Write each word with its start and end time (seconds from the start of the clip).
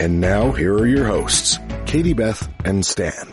And 0.00 0.20
now, 0.20 0.50
here 0.50 0.74
are 0.74 0.88
your 0.88 1.06
hosts, 1.06 1.60
Katie 1.86 2.14
Beth 2.14 2.48
and 2.64 2.84
Stan. 2.84 3.32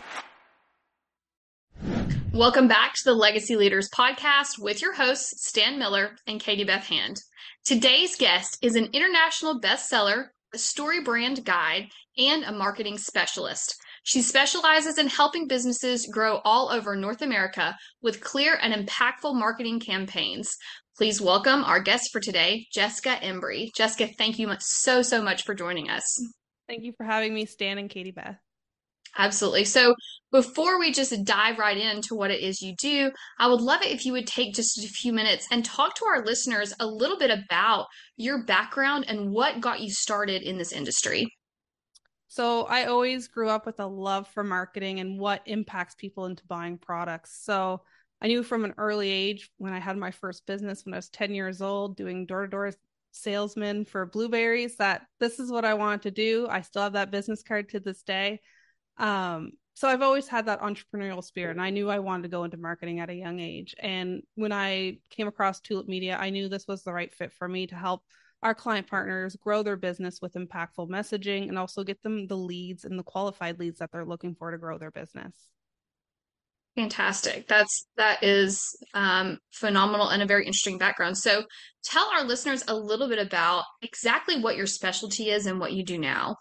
Welcome 2.32 2.68
back 2.68 2.94
to 2.94 3.04
the 3.04 3.16
Legacy 3.16 3.56
Leaders 3.56 3.90
podcast 3.90 4.60
with 4.60 4.80
your 4.80 4.94
hosts, 4.94 5.48
Stan 5.48 5.80
Miller 5.80 6.18
and 6.28 6.40
Katie 6.40 6.64
Beth 6.64 6.86
Hand. 6.86 7.20
Today's 7.66 8.16
guest 8.16 8.60
is 8.62 8.76
an 8.76 8.90
international 8.94 9.60
bestseller, 9.60 10.28
a 10.54 10.60
story 10.60 11.02
brand 11.02 11.44
guide, 11.44 11.90
and 12.16 12.44
a 12.44 12.52
marketing 12.52 13.00
specialist. 13.00 13.76
She 14.04 14.22
specializes 14.22 15.00
in 15.00 15.08
helping 15.08 15.48
businesses 15.48 16.06
grow 16.06 16.42
all 16.46 16.70
over 16.70 16.96
North 16.96 17.24
America 17.24 17.76
with 18.04 18.22
clear 18.22 18.58
and 18.62 18.72
impactful 18.72 19.34
marketing 19.34 19.80
campaigns. 19.80 20.58
Please 20.96 21.20
welcome 21.20 21.64
our 21.64 21.80
guest 21.80 22.12
for 22.12 22.20
today, 22.20 22.68
Jessica 22.72 23.18
Embree. 23.24 23.74
Jessica, 23.76 24.14
thank 24.16 24.38
you 24.38 24.52
so, 24.60 25.02
so 25.02 25.24
much 25.24 25.44
for 25.44 25.56
joining 25.56 25.90
us. 25.90 26.22
Thank 26.68 26.84
you 26.84 26.94
for 26.94 27.04
having 27.04 27.34
me, 27.34 27.46
Stan 27.46 27.78
and 27.78 27.90
Katie 27.90 28.12
Beth. 28.12 28.38
Absolutely. 29.18 29.66
So 29.66 29.94
before 30.32 30.80
we 30.80 30.92
just 30.92 31.14
dive 31.26 31.60
right 31.60 31.78
into 31.78 32.16
what 32.16 32.32
it 32.32 32.40
is 32.40 32.62
you 32.62 32.76
do, 32.80 33.12
I 33.38 33.48
would 33.48 33.60
love 33.60 33.82
it 33.82 33.92
if 33.92 34.06
you 34.06 34.14
would 34.14 34.28
take 34.28 34.54
just 34.54 34.78
a 34.78 34.88
few 34.88 35.12
minutes 35.12 35.48
and 35.52 35.66
talk 35.66 35.96
to 35.96 36.06
our 36.06 36.24
listeners 36.24 36.74
a 36.80 36.88
little 36.88 37.18
bit 37.18 37.30
about 37.30 37.88
your 38.16 38.46
background 38.46 39.06
and 39.10 39.32
what 39.32 39.60
got 39.60 39.82
you 39.82 39.92
started 39.92 40.44
in 40.44 40.58
this 40.58 40.72
industry. 40.72 41.28
So 42.30 42.64
I 42.64 42.86
always 42.86 43.28
grew 43.28 43.50
up 43.50 43.66
with 43.66 43.82
a 43.82 43.86
love 43.86 44.30
for 44.30 44.46
marketing 44.46 45.02
and 45.02 45.20
what 45.20 45.42
impacts 45.46 45.96
people 45.96 46.26
into 46.26 46.46
buying 46.48 46.78
products. 46.78 47.44
So 47.44 47.82
I 48.22 48.28
knew 48.28 48.44
from 48.44 48.64
an 48.64 48.76
early 48.78 49.10
age 49.10 49.52
when 49.58 49.74
I 49.74 49.80
had 49.80 49.98
my 49.98 50.12
first 50.12 50.46
business 50.46 50.86
when 50.86 50.94
I 50.94 50.98
was 50.98 51.10
10 51.10 51.34
years 51.34 51.62
old 51.62 51.98
doing 51.98 52.26
door-to-door 52.26 52.72
salesman 53.12 53.86
for 53.86 54.06
blueberries 54.06 54.78
that 54.78 55.04
this 55.20 55.40
is 55.40 55.52
what 55.52 55.66
I 55.66 55.74
wanted 55.74 56.04
to 56.04 56.12
do. 56.12 56.48
I 56.50 56.62
still 56.62 56.84
have 56.84 56.94
that 56.94 57.12
business 57.12 57.44
card 57.44 57.70
to 57.70 57.80
this 57.80 58.04
day. 58.04 58.42
Um, 58.98 59.52
so 59.74 59.88
I've 59.88 60.02
always 60.02 60.28
had 60.28 60.46
that 60.46 60.62
entrepreneurial 60.62 61.24
spirit 61.24 61.52
and 61.52 61.62
I 61.62 61.70
knew 61.70 61.90
I 61.90 62.00
wanted 62.00 62.24
to 62.24 62.30
go 62.30 62.44
into 62.44 62.58
marketing 62.58 63.00
at 63.00 63.10
a 63.10 63.16
young 63.16 63.40
age. 63.40 63.74
And 63.80 64.22
when 64.36 64.52
I 64.52 64.98
came 65.10 65.28
across 65.28 65.60
Tulip 65.60 65.88
Media, 65.88 66.18
I 66.20 66.30
knew 66.30 66.50
this 66.50 66.68
was 66.68 66.84
the 66.84 66.94
right 66.94 67.14
fit 67.14 67.34
for 67.34 67.48
me 67.48 67.68
to 67.68 67.76
help 67.76 68.04
our 68.44 68.56
client 68.56 68.88
partners 68.88 69.36
grow 69.36 69.64
their 69.64 69.78
business 69.78 70.20
with 70.22 70.34
impactful 70.34 70.90
messaging 70.90 71.48
and 71.48 71.60
also 71.60 71.84
get 71.84 72.02
them 72.02 72.28
the 72.28 72.38
leads 72.38 72.86
and 72.86 72.98
the 72.98 73.04
qualified 73.04 73.60
leads 73.60 73.80
that 73.80 73.92
they're 73.92 74.06
looking 74.06 74.36
for 74.36 74.52
to 74.52 74.58
grow 74.58 74.78
their 74.78 74.92
business. 74.92 75.36
Fantastic. 76.76 77.48
That's 77.50 77.88
that 77.98 78.24
is 78.24 78.64
um, 78.94 79.40
phenomenal 79.52 80.08
and 80.08 80.22
a 80.22 80.26
very 80.26 80.46
interesting 80.46 80.78
background. 80.78 81.18
So, 81.18 81.44
tell 81.84 82.10
our 82.14 82.24
listeners 82.24 82.64
a 82.68 82.74
little 82.74 83.10
bit 83.10 83.20
about 83.20 83.66
exactly 83.82 84.40
what 84.40 84.56
your 84.56 84.68
specialty 84.68 85.30
is 85.32 85.48
and 85.48 85.60
what 85.60 85.74
you 85.74 85.84
do 85.84 85.98
now. 85.98 86.38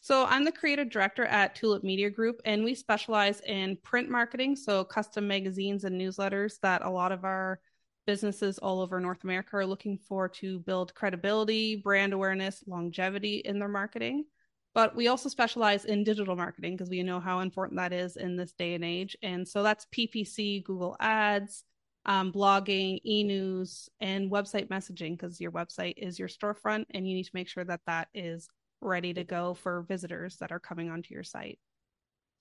So, 0.00 0.24
I'm 0.24 0.44
the 0.44 0.50
creative 0.50 0.90
director 0.90 1.24
at 1.24 1.54
Tulip 1.54 1.84
Media 1.84 2.10
Group, 2.10 2.40
and 2.44 2.64
we 2.64 2.74
specialize 2.74 3.40
in 3.46 3.76
print 3.84 4.10
marketing, 4.10 4.56
so 4.56 4.82
custom 4.82 5.28
magazines 5.28 5.84
and 5.84 6.00
newsletters 6.00 6.54
that 6.62 6.82
a 6.82 6.90
lot 6.90 7.12
of 7.12 7.24
our 7.24 7.60
businesses 8.04 8.58
all 8.58 8.80
over 8.80 8.98
North 8.98 9.22
America 9.22 9.56
are 9.58 9.66
looking 9.66 9.96
for 9.96 10.28
to 10.28 10.58
build 10.58 10.92
credibility, 10.92 11.76
brand 11.76 12.12
awareness, 12.12 12.64
longevity 12.66 13.42
in 13.44 13.60
their 13.60 13.68
marketing. 13.68 14.24
But 14.74 14.96
we 14.96 15.08
also 15.08 15.28
specialize 15.28 15.84
in 15.84 16.04
digital 16.04 16.34
marketing 16.34 16.76
because 16.76 16.88
we 16.88 17.02
know 17.02 17.20
how 17.20 17.40
important 17.40 17.78
that 17.78 17.92
is 17.92 18.16
in 18.16 18.36
this 18.36 18.52
day 18.52 18.74
and 18.74 18.84
age. 18.84 19.16
And 19.22 19.46
so 19.46 19.62
that's 19.62 19.86
PPC, 19.94 20.64
Google 20.64 20.96
Ads, 20.98 21.64
um, 22.06 22.32
blogging, 22.32 22.98
e 23.04 23.22
news, 23.22 23.88
and 24.00 24.30
website 24.30 24.68
messaging 24.68 25.12
because 25.12 25.40
your 25.40 25.52
website 25.52 25.94
is 25.98 26.18
your 26.18 26.28
storefront 26.28 26.86
and 26.90 27.06
you 27.06 27.14
need 27.14 27.24
to 27.24 27.30
make 27.34 27.48
sure 27.48 27.64
that 27.64 27.80
that 27.86 28.08
is 28.14 28.48
ready 28.80 29.14
to 29.14 29.24
go 29.24 29.54
for 29.54 29.82
visitors 29.82 30.36
that 30.38 30.52
are 30.52 30.58
coming 30.58 30.90
onto 30.90 31.14
your 31.14 31.22
site. 31.22 31.58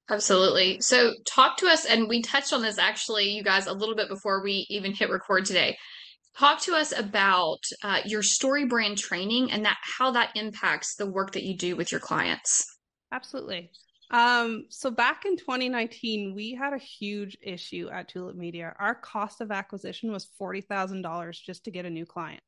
Absolutely. 0.10 0.82
So, 0.82 1.14
talk 1.26 1.58
to 1.58 1.68
us, 1.68 1.86
and 1.86 2.10
we 2.10 2.22
touched 2.22 2.52
on 2.54 2.62
this 2.62 2.78
actually, 2.78 3.30
you 3.30 3.44
guys, 3.44 3.68
a 3.68 3.74
little 3.74 3.96
bit 3.96 4.10
before 4.10 4.44
we 4.44 4.66
even 4.70 4.94
hit 4.94 5.10
record 5.10 5.46
today. 5.46 5.78
Talk 6.38 6.62
to 6.62 6.74
us 6.74 6.98
about 6.98 7.60
uh, 7.84 8.00
your 8.06 8.24
story 8.24 8.66
brand 8.66 8.98
training 8.98 9.52
and 9.52 9.66
that 9.66 9.78
how 9.82 10.12
that 10.12 10.32
impacts 10.36 10.96
the 10.96 11.06
work 11.06 11.34
that 11.34 11.44
you 11.44 11.56
do 11.56 11.76
with 11.76 11.92
your 11.92 12.02
clients. 12.02 12.66
Absolutely. 13.12 13.72
Um, 14.12 14.66
so 14.70 14.92
back 14.92 15.26
in 15.26 15.38
2019, 15.38 16.34
we 16.36 16.54
had 16.54 16.74
a 16.74 16.78
huge 16.78 17.38
issue 17.42 17.90
at 17.92 18.10
Tulip 18.10 18.36
Media. 18.36 18.74
Our 18.78 18.96
cost 18.96 19.40
of 19.42 19.52
acquisition 19.52 20.12
was 20.12 20.30
$40,000 20.40 21.42
just 21.42 21.66
to 21.66 21.72
get 21.72 21.86
a 21.86 21.90
new 21.90 22.06
client. 22.06 22.42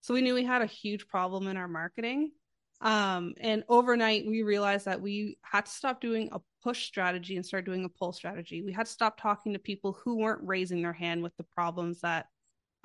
So 0.00 0.14
we 0.14 0.20
knew 0.20 0.34
we 0.34 0.44
had 0.44 0.62
a 0.62 0.66
huge 0.66 1.08
problem 1.08 1.48
in 1.48 1.56
our 1.56 1.68
marketing. 1.68 2.32
Um, 2.80 3.34
and 3.40 3.64
overnight, 3.68 4.26
we 4.26 4.42
realized 4.42 4.84
that 4.84 5.00
we 5.00 5.38
had 5.42 5.66
to 5.66 5.72
stop 5.72 6.00
doing 6.00 6.28
a 6.32 6.40
push 6.62 6.84
strategy 6.84 7.36
and 7.36 7.44
start 7.44 7.64
doing 7.64 7.84
a 7.84 7.88
pull 7.88 8.12
strategy. 8.12 8.62
We 8.62 8.72
had 8.72 8.86
to 8.86 8.92
stop 8.92 9.20
talking 9.20 9.54
to 9.54 9.58
people 9.58 9.98
who 10.04 10.18
weren't 10.18 10.46
raising 10.46 10.82
their 10.82 10.92
hand 10.92 11.22
with 11.22 11.36
the 11.36 11.42
problems 11.42 12.00
that 12.02 12.26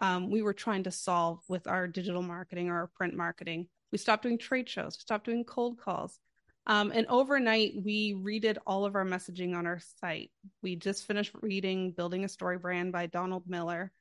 um, 0.04 0.30
we 0.30 0.42
were 0.42 0.54
trying 0.54 0.84
to 0.84 0.92
solve 0.92 1.40
with 1.48 1.66
our 1.66 1.88
digital 1.88 2.22
marketing 2.22 2.70
or 2.70 2.76
our 2.76 2.88
print 2.88 3.16
marketing. 3.16 3.68
We 3.94 3.98
stopped 3.98 4.24
doing 4.24 4.38
trade 4.38 4.68
shows, 4.68 4.98
we 4.98 5.02
stopped 5.02 5.26
doing 5.26 5.46
cold 5.46 5.80
calls. 5.80 6.20
Um, 6.68 6.92
and 6.94 7.08
overnight, 7.08 7.74
we 7.84 8.14
redid 8.14 8.58
all 8.68 8.86
of 8.86 8.96
our 8.96 9.06
messaging 9.06 9.56
on 9.56 9.66
our 9.66 9.80
site. 10.02 10.32
We 10.62 10.76
just 10.76 11.06
finished 11.08 11.34
reading 11.42 11.92
Building 11.92 12.26
a 12.26 12.30
Story 12.30 12.58
Brand 12.58 12.92
by 12.92 13.08
Donald 13.08 13.44
Miller. 13.48 13.94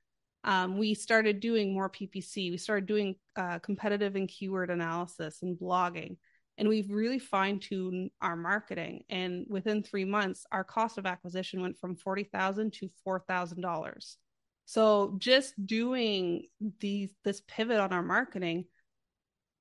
Um, 0.42 0.76
we 0.76 0.94
started 0.94 1.38
doing 1.38 1.72
more 1.72 1.88
PPC. 1.88 2.50
We 2.50 2.56
started 2.56 2.86
doing 2.86 3.14
uh, 3.36 3.60
competitive 3.60 4.16
and 4.16 4.28
keyword 4.28 4.70
analysis 4.70 5.38
and 5.42 5.56
blogging. 5.56 6.16
And 6.58 6.68
we've 6.68 6.90
really 6.90 7.20
fine 7.20 7.60
tuned 7.60 8.10
our 8.20 8.36
marketing. 8.36 9.04
And 9.08 9.46
within 9.48 9.82
three 9.84 10.04
months, 10.04 10.46
our 10.50 10.64
cost 10.64 10.98
of 10.98 11.06
acquisition 11.06 11.62
went 11.62 11.78
from 11.78 11.94
40,000 11.94 12.72
to 12.74 12.90
$4,000. 13.06 14.16
So 14.72 15.16
just 15.18 15.66
doing 15.66 16.46
these 16.80 17.10
this 17.24 17.42
pivot 17.46 17.78
on 17.78 17.92
our 17.92 18.02
marketing 18.02 18.64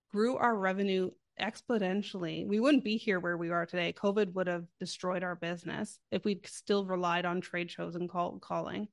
grew 0.09 0.38
our 0.38 0.55
revenue 0.55 1.11
exponentially. 1.38 2.47
We 2.47 2.61
wouldn't 2.61 2.85
be 2.85 2.95
here 2.95 3.19
where 3.19 3.35
we 3.35 3.50
are 3.50 3.66
today. 3.66 3.91
COVID 3.91 4.31
would 4.31 4.47
have 4.47 4.63
destroyed 4.79 5.21
our 5.21 5.35
business 5.35 6.00
if 6.11 6.23
we'd 6.23 6.47
still 6.47 6.85
relied 6.85 7.25
on 7.25 7.41
trade 7.41 7.69
shows 7.69 7.95
and 7.95 8.09
call, 8.09 8.39
calling. 8.39 8.88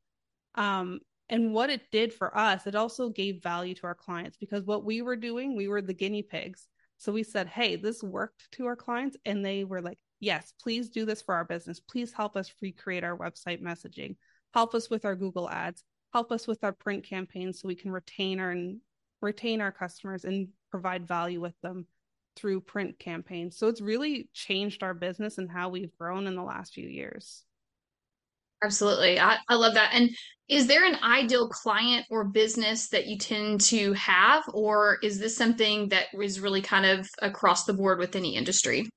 Um, 0.56 0.98
and 1.28 1.54
what 1.54 1.70
it 1.70 1.82
did 1.92 2.12
for 2.12 2.36
us, 2.36 2.66
it 2.66 2.74
also 2.74 3.10
gave 3.10 3.40
value 3.40 3.76
to 3.76 3.86
our 3.86 3.94
clients 3.94 4.36
because 4.36 4.64
what 4.64 4.84
we 4.84 5.02
were 5.02 5.14
doing, 5.14 5.54
we 5.54 5.68
were 5.68 5.82
the 5.82 5.94
guinea 5.94 6.24
pigs. 6.24 6.66
So 6.96 7.12
we 7.12 7.22
said, 7.22 7.46
hey, 7.46 7.76
this 7.76 8.02
worked 8.02 8.50
to 8.54 8.66
our 8.66 8.74
clients. 8.74 9.16
And 9.24 9.44
they 9.44 9.62
were 9.62 9.82
like, 9.82 10.00
yes, 10.18 10.52
please 10.60 10.90
do 10.90 11.04
this 11.04 11.22
for 11.22 11.36
our 11.36 11.44
business. 11.44 11.78
Please 11.78 12.12
help 12.12 12.36
us 12.36 12.52
recreate 12.60 13.04
our 13.04 13.16
website 13.16 13.62
messaging. 13.62 14.16
Help 14.52 14.74
us 14.74 14.90
with 14.90 15.04
our 15.04 15.14
Google 15.14 15.48
ads 15.48 15.84
help 16.12 16.32
us 16.32 16.46
with 16.46 16.64
our 16.64 16.72
print 16.72 17.04
campaigns 17.04 17.60
so 17.60 17.68
we 17.68 17.74
can 17.74 17.90
retain 17.90 18.40
our 18.40 18.54
retain 19.20 19.60
our 19.60 19.72
customers 19.72 20.24
and 20.24 20.48
provide 20.70 21.06
value 21.06 21.40
with 21.40 21.54
them 21.62 21.86
through 22.36 22.60
print 22.60 22.98
campaigns. 22.98 23.56
So 23.56 23.66
it's 23.66 23.80
really 23.80 24.28
changed 24.32 24.82
our 24.82 24.94
business 24.94 25.38
and 25.38 25.50
how 25.50 25.70
we've 25.70 25.96
grown 25.98 26.26
in 26.26 26.36
the 26.36 26.42
last 26.42 26.72
few 26.72 26.88
years. 26.88 27.44
Absolutely. 28.62 29.20
I, 29.20 29.38
I 29.48 29.54
love 29.54 29.74
that. 29.74 29.90
And 29.92 30.10
is 30.48 30.66
there 30.66 30.84
an 30.84 30.98
ideal 31.02 31.48
client 31.48 32.06
or 32.10 32.24
business 32.24 32.88
that 32.88 33.06
you 33.06 33.16
tend 33.18 33.60
to 33.62 33.92
have, 33.92 34.44
or 34.52 34.98
is 35.02 35.18
this 35.18 35.36
something 35.36 35.88
that 35.90 36.06
is 36.20 36.40
really 36.40 36.62
kind 36.62 36.86
of 36.86 37.08
across 37.22 37.64
the 37.64 37.72
board 37.72 37.98
with 37.98 38.16
any 38.16 38.34
industry? 38.34 38.88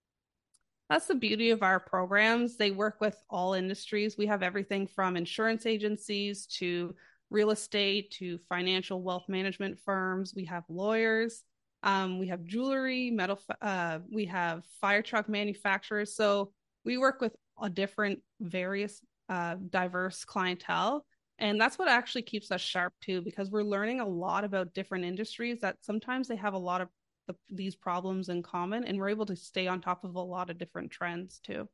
That's 0.91 1.07
the 1.07 1.15
beauty 1.15 1.51
of 1.51 1.63
our 1.63 1.79
programs. 1.79 2.57
They 2.57 2.71
work 2.71 2.99
with 2.99 3.15
all 3.29 3.53
industries. 3.53 4.17
We 4.17 4.25
have 4.25 4.43
everything 4.43 4.87
from 4.87 5.15
insurance 5.15 5.65
agencies 5.65 6.45
to 6.57 6.93
real 7.29 7.51
estate 7.51 8.11
to 8.19 8.37
financial 8.49 9.01
wealth 9.01 9.23
management 9.29 9.79
firms. 9.85 10.33
We 10.35 10.43
have 10.47 10.65
lawyers. 10.67 11.43
Um, 11.81 12.19
we 12.19 12.27
have 12.27 12.43
jewelry, 12.43 13.09
metal. 13.09 13.39
Uh, 13.61 13.99
we 14.11 14.25
have 14.25 14.65
fire 14.81 15.01
truck 15.01 15.29
manufacturers. 15.29 16.13
So 16.13 16.51
we 16.83 16.97
work 16.97 17.21
with 17.21 17.33
a 17.61 17.69
different, 17.69 18.19
various, 18.41 18.99
uh, 19.29 19.55
diverse 19.69 20.25
clientele. 20.25 21.05
And 21.39 21.59
that's 21.59 21.79
what 21.79 21.87
actually 21.87 22.23
keeps 22.23 22.51
us 22.51 22.59
sharp 22.59 22.91
too, 22.99 23.21
because 23.21 23.49
we're 23.49 23.63
learning 23.63 24.01
a 24.01 24.07
lot 24.07 24.43
about 24.43 24.73
different 24.73 25.05
industries 25.05 25.61
that 25.61 25.77
sometimes 25.79 26.27
they 26.27 26.35
have 26.35 26.53
a 26.53 26.57
lot 26.57 26.81
of 26.81 26.89
the, 27.31 27.55
these 27.55 27.75
problems 27.75 28.29
in 28.29 28.43
common 28.43 28.83
and 28.83 28.97
we're 28.97 29.09
able 29.09 29.25
to 29.25 29.35
stay 29.35 29.67
on 29.67 29.81
top 29.81 30.03
of 30.03 30.15
a 30.15 30.21
lot 30.21 30.49
of 30.49 30.57
different 30.57 30.91
trends 30.91 31.39
too 31.39 31.67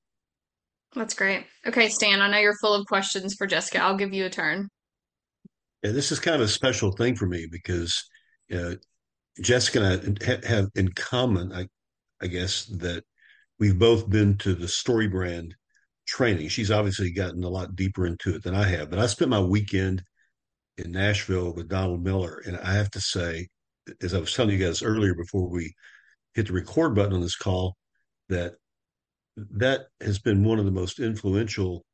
That's 0.95 1.13
great. 1.13 1.45
Okay, 1.65 1.89
Stan, 1.89 2.21
I 2.21 2.29
know 2.29 2.37
you're 2.37 2.57
full 2.61 2.73
of 2.73 2.85
questions 2.85 3.35
for 3.37 3.47
Jessica. 3.47 3.81
I'll 3.81 3.97
give 3.97 4.13
you 4.13 4.25
a 4.25 4.29
turn. 4.29 4.69
Yeah, 5.83 5.91
this 5.91 6.11
is 6.11 6.19
kind 6.19 6.35
of 6.35 6.41
a 6.41 6.47
special 6.47 6.91
thing 6.91 7.15
for 7.15 7.27
me 7.27 7.47
because 7.51 8.03
uh, 8.53 8.75
Jessica 9.41 10.01
and 10.03 10.19
I 10.25 10.47
have 10.47 10.67
in 10.75 10.91
common, 10.93 11.51
I, 11.51 11.67
I 12.21 12.27
guess, 12.27 12.65
that 12.77 13.03
we've 13.59 13.77
both 13.77 14.09
been 14.09 14.37
to 14.39 14.55
the 14.55 14.65
StoryBrand 14.65 15.51
training. 16.07 16.47
She's 16.47 16.71
obviously 16.71 17.11
gotten 17.11 17.43
a 17.43 17.49
lot 17.49 17.75
deeper 17.75 18.07
into 18.07 18.35
it 18.35 18.43
than 18.43 18.55
I 18.55 18.63
have, 18.63 18.89
but 18.89 18.99
I 18.99 19.07
spent 19.07 19.29
my 19.29 19.41
weekend 19.41 20.01
in 20.77 20.91
Nashville 20.91 21.53
with 21.53 21.69
Donald 21.69 22.03
Miller, 22.03 22.41
and 22.45 22.57
I 22.57 22.73
have 22.73 22.89
to 22.91 23.01
say, 23.01 23.47
as 24.01 24.13
I 24.13 24.19
was 24.19 24.33
telling 24.33 24.57
you 24.57 24.65
guys 24.65 24.83
earlier 24.83 25.13
before 25.13 25.49
we 25.49 25.73
hit 26.33 26.47
the 26.47 26.53
record 26.53 26.95
button 26.95 27.13
on 27.13 27.21
this 27.21 27.35
call, 27.35 27.75
that 28.29 28.55
that 29.35 29.87
has 30.01 30.19
been 30.19 30.43
one 30.43 30.59
of 30.59 30.65
the 30.65 30.71
most 30.71 30.99
influential 30.99 31.85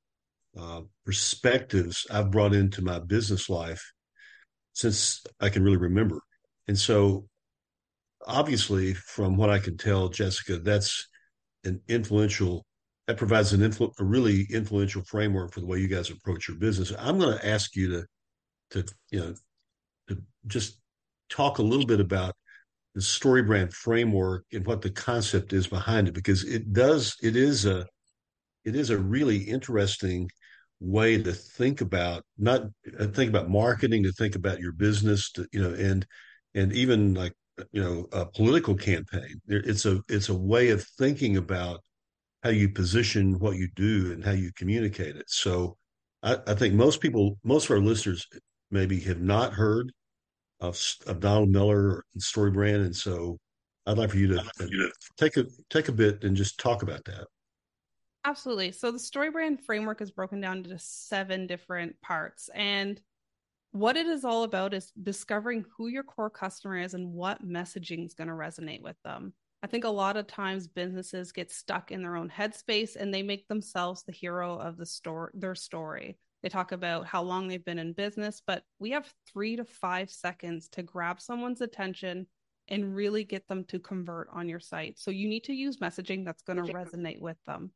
uh, 0.58 0.82
perspectives 1.06 2.06
I've 2.10 2.32
brought 2.32 2.54
into 2.54 2.82
my 2.82 3.00
business 3.00 3.50
life 3.50 3.84
since 4.74 5.24
I 5.40 5.50
can 5.50 5.64
really 5.64 5.78
remember. 5.78 6.20
And 6.68 6.78
so, 6.78 7.28
obviously, 8.26 8.94
from 8.94 9.36
what 9.36 9.50
I 9.50 9.60
can 9.60 9.78
tell, 9.78 10.10
Jessica, 10.10 10.58
that's 10.58 11.08
an 11.64 11.82
influential 11.88 12.66
that 13.08 13.18
provides 13.18 13.52
an 13.52 13.62
influ- 13.62 13.92
a 14.00 14.04
really 14.04 14.48
influential 14.50 15.04
framework 15.04 15.54
for 15.54 15.60
the 15.60 15.66
way 15.66 15.80
you 15.80 15.88
guys 15.88 16.10
approach 16.10 16.48
your 16.48 16.58
business. 16.58 16.94
I'm 16.98 17.20
going 17.20 17.38
to 17.38 17.48
ask 17.48 17.76
you 17.76 17.90
to 17.90 18.06
to 18.72 18.94
you 19.12 19.20
know 19.20 19.36
to 20.08 20.22
just 20.48 20.80
talk 21.34 21.58
a 21.58 21.64
little 21.64 21.86
bit 21.86 22.00
about 22.00 22.36
the 22.96 23.02
StoryBrand 23.02 23.74
framework 23.74 24.46
and 24.54 24.66
what 24.66 24.82
the 24.82 24.92
concept 24.92 25.52
is 25.54 25.68
behind 25.68 26.08
it 26.08 26.14
because 26.14 26.44
it 26.44 26.74
does 26.74 27.16
it 27.24 27.36
is 27.36 27.66
a 27.66 27.86
it 28.66 28.76
is 28.76 28.92
a 28.92 28.98
really 28.98 29.38
interesting 29.38 30.30
way 30.80 31.22
to 31.22 31.34
think 31.34 31.82
about 31.82 32.24
not 32.38 32.62
uh, 33.00 33.08
think 33.08 33.30
about 33.30 33.50
marketing 33.50 34.04
to 34.04 34.12
think 34.12 34.36
about 34.36 34.60
your 34.60 34.74
business 34.74 35.32
to 35.32 35.48
you 35.52 35.62
know 35.62 35.74
and 35.74 36.06
and 36.56 36.74
even 36.74 37.14
like 37.14 37.34
you 37.72 37.82
know 37.82 38.08
a 38.12 38.26
political 38.26 38.76
campaign. 38.76 39.42
It's 39.48 39.86
a 39.86 40.02
it's 40.10 40.30
a 40.30 40.34
way 40.34 40.70
of 40.70 40.84
thinking 40.98 41.38
about 41.38 41.82
how 42.44 42.50
you 42.50 42.70
position 42.70 43.40
what 43.40 43.56
you 43.56 43.70
do 43.76 44.12
and 44.12 44.24
how 44.24 44.32
you 44.32 44.52
communicate 44.56 45.16
it. 45.16 45.26
So 45.28 45.78
I, 46.22 46.38
I 46.48 46.56
think 46.56 46.74
most 46.74 47.02
people 47.02 47.38
most 47.44 47.66
of 47.66 47.72
our 47.72 47.80
listeners 47.80 48.28
maybe 48.72 49.00
have 49.02 49.22
not 49.22 49.54
heard 49.54 49.92
of, 50.64 50.82
of 51.08 51.20
Donald 51.20 51.50
Miller 51.50 52.06
and 52.14 52.24
StoryBrand, 52.24 52.86
and 52.86 52.96
so 52.96 53.38
I'd 53.86 53.98
like 53.98 54.10
for 54.10 54.18
you 54.18 54.28
to, 54.28 54.44
to 54.60 54.92
take 55.18 55.38
a 55.38 55.46
take 55.70 55.90
a 55.90 55.92
bit 55.92 56.24
and 56.24 56.36
just 56.36 56.58
talk 56.58 56.84
about 56.84 57.04
that. 57.06 57.28
Absolutely. 58.26 58.72
So 58.72 58.90
the 58.90 58.98
StoryBrand 58.98 59.66
framework 59.66 60.02
is 60.02 60.10
broken 60.10 60.40
down 60.40 60.60
into 60.60 60.80
seven 60.80 61.46
different 61.46 62.00
parts, 62.02 62.50
and 62.56 63.00
what 63.72 63.98
it 63.98 64.06
is 64.06 64.24
all 64.24 64.44
about 64.44 64.74
is 64.74 64.92
discovering 65.02 65.66
who 65.76 65.88
your 65.88 66.04
core 66.04 66.30
customer 66.30 66.78
is 66.78 66.94
and 66.94 67.12
what 67.12 67.46
messaging 67.46 68.06
is 68.06 68.14
going 68.14 68.28
to 68.28 68.34
resonate 68.34 68.84
with 68.84 68.96
them. 69.04 69.34
I 69.64 69.68
think 69.68 69.84
a 69.84 69.90
lot 69.90 70.16
of 70.16 70.28
times 70.28 70.68
businesses 70.68 71.32
get 71.32 71.52
stuck 71.52 71.92
in 71.92 72.02
their 72.02 72.16
own 72.16 72.30
headspace 72.30 72.96
and 72.96 73.14
they 73.14 73.24
make 73.24 73.48
themselves 73.48 74.04
the 74.04 74.12
hero 74.12 74.58
of 74.60 74.78
the 74.78 74.86
store 74.86 75.32
their 75.34 75.56
story. 75.56 76.20
They 76.44 76.50
talk 76.50 76.74
about 76.74 77.08
how 77.08 77.24
long 77.24 77.48
they've 77.48 77.64
been 77.64 77.80
in 77.80 77.94
business, 77.94 78.42
but 78.46 78.64
we 78.78 78.92
have 78.92 79.12
three 79.32 79.56
to 79.56 79.64
five 79.64 80.12
seconds 80.12 80.68
to 80.74 80.84
grab 80.84 81.22
someone's 81.22 81.62
attention 81.62 82.28
and 82.68 82.94
really 82.94 83.24
get 83.24 83.48
them 83.48 83.64
to 83.66 83.80
convert 83.80 84.28
on 84.32 84.50
your 84.50 84.60
site. 84.60 85.00
So 85.00 85.10
you 85.10 85.30
need 85.30 85.46
to 85.46 85.54
use 85.54 85.78
messaging 85.78 86.26
that's 86.26 86.44
going 86.44 86.64
to 86.64 86.74
resonate 86.74 87.22
with 87.22 87.38
them. 87.46 87.72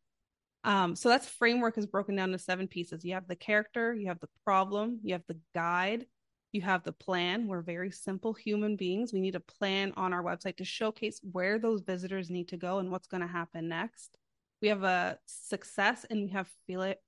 Um, 0.65 0.97
so 0.97 1.07
that's 1.07 1.29
framework 1.29 1.77
is 1.77 1.85
broken 1.85 2.15
down 2.15 2.31
to 2.33 2.37
seven 2.37 2.67
pieces. 2.67 3.05
You 3.05 3.13
have 3.13 3.27
the 3.27 3.37
character, 3.37 3.93
you 3.93 4.07
have 4.07 4.19
the 4.19 4.29
problem, 4.43 4.99
you 5.01 5.13
have 5.13 5.23
the 5.29 5.39
guide, 5.55 6.05
you 6.51 6.61
have 6.61 6.83
the 6.83 6.91
plan. 6.91 7.47
We're 7.47 7.61
very 7.61 7.91
simple 7.91 8.33
human 8.33 8.75
beings. 8.75 9.13
We 9.13 9.21
need 9.21 9.35
a 9.35 9.39
plan 9.39 9.93
on 9.95 10.11
our 10.11 10.23
website 10.23 10.57
to 10.57 10.65
showcase 10.65 11.21
where 11.31 11.57
those 11.57 11.83
visitors 11.83 12.29
need 12.29 12.49
to 12.49 12.57
go 12.57 12.79
and 12.79 12.91
what's 12.91 13.07
going 13.07 13.21
to 13.21 13.27
happen 13.27 13.69
next. 13.69 14.17
We 14.61 14.67
have 14.67 14.83
a 14.83 15.19
success 15.25 16.05
and 16.09 16.23
we 16.23 16.29
have 16.31 16.49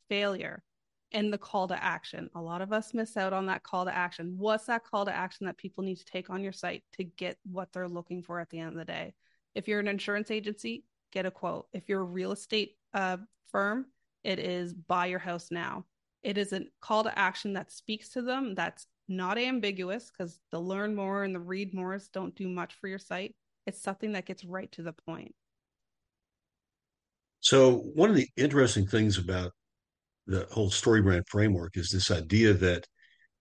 failure 0.07 0.63
and 1.11 1.33
the 1.33 1.37
call 1.37 1.67
to 1.67 1.83
action. 1.83 2.29
A 2.35 2.41
lot 2.41 2.61
of 2.61 2.71
us 2.71 2.93
miss 2.93 3.17
out 3.17 3.33
on 3.33 3.47
that 3.47 3.63
call 3.63 3.85
to 3.85 3.95
action. 3.95 4.35
What's 4.37 4.65
that 4.65 4.83
call 4.83 5.05
to 5.05 5.15
action 5.15 5.45
that 5.45 5.57
people 5.57 5.83
need 5.83 5.97
to 5.97 6.05
take 6.05 6.29
on 6.29 6.43
your 6.43 6.51
site 6.51 6.83
to 6.93 7.03
get 7.03 7.37
what 7.43 7.71
they're 7.71 7.87
looking 7.87 8.21
for 8.21 8.39
at 8.39 8.49
the 8.49 8.59
end 8.59 8.69
of 8.69 8.75
the 8.75 8.85
day? 8.85 9.13
If 9.55 9.67
you're 9.67 9.79
an 9.79 9.87
insurance 9.87 10.29
agency, 10.29 10.85
get 11.11 11.25
a 11.25 11.31
quote. 11.31 11.67
If 11.73 11.89
you're 11.89 12.01
a 12.01 12.03
real 12.03 12.31
estate 12.31 12.75
uh, 12.93 13.17
firm, 13.51 13.87
it 14.23 14.39
is 14.39 14.73
buy 14.73 15.07
your 15.07 15.19
house 15.19 15.47
now. 15.51 15.85
It 16.21 16.37
is 16.37 16.53
a 16.53 16.65
call 16.81 17.03
to 17.05 17.17
action 17.17 17.53
that 17.53 17.71
speaks 17.71 18.09
to 18.09 18.21
them, 18.21 18.53
that's 18.53 18.85
not 19.07 19.39
ambiguous 19.39 20.11
because 20.11 20.39
the 20.51 20.59
learn 20.59 20.95
more 20.95 21.23
and 21.23 21.33
the 21.33 21.39
read 21.39 21.73
more 21.73 21.99
don't 22.13 22.35
do 22.35 22.47
much 22.47 22.75
for 22.75 22.87
your 22.87 22.99
site. 22.99 23.35
It's 23.65 23.81
something 23.81 24.13
that 24.13 24.25
gets 24.25 24.45
right 24.45 24.71
to 24.73 24.83
the 24.83 24.93
point. 24.93 25.33
So, 27.41 27.77
one 27.95 28.09
of 28.09 28.15
the 28.15 28.27
interesting 28.37 28.85
things 28.85 29.17
about 29.17 29.53
the 30.29 30.47
whole 30.51 30.69
story 30.69 31.01
brand 31.01 31.25
framework 31.27 31.75
is 31.75 31.89
this 31.89 32.11
idea 32.11 32.53
that 32.53 32.85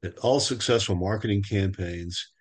that 0.03 0.17
all 0.19 0.41
successful 0.41 0.95
marketing 0.95 1.43
campaigns, 1.43 2.33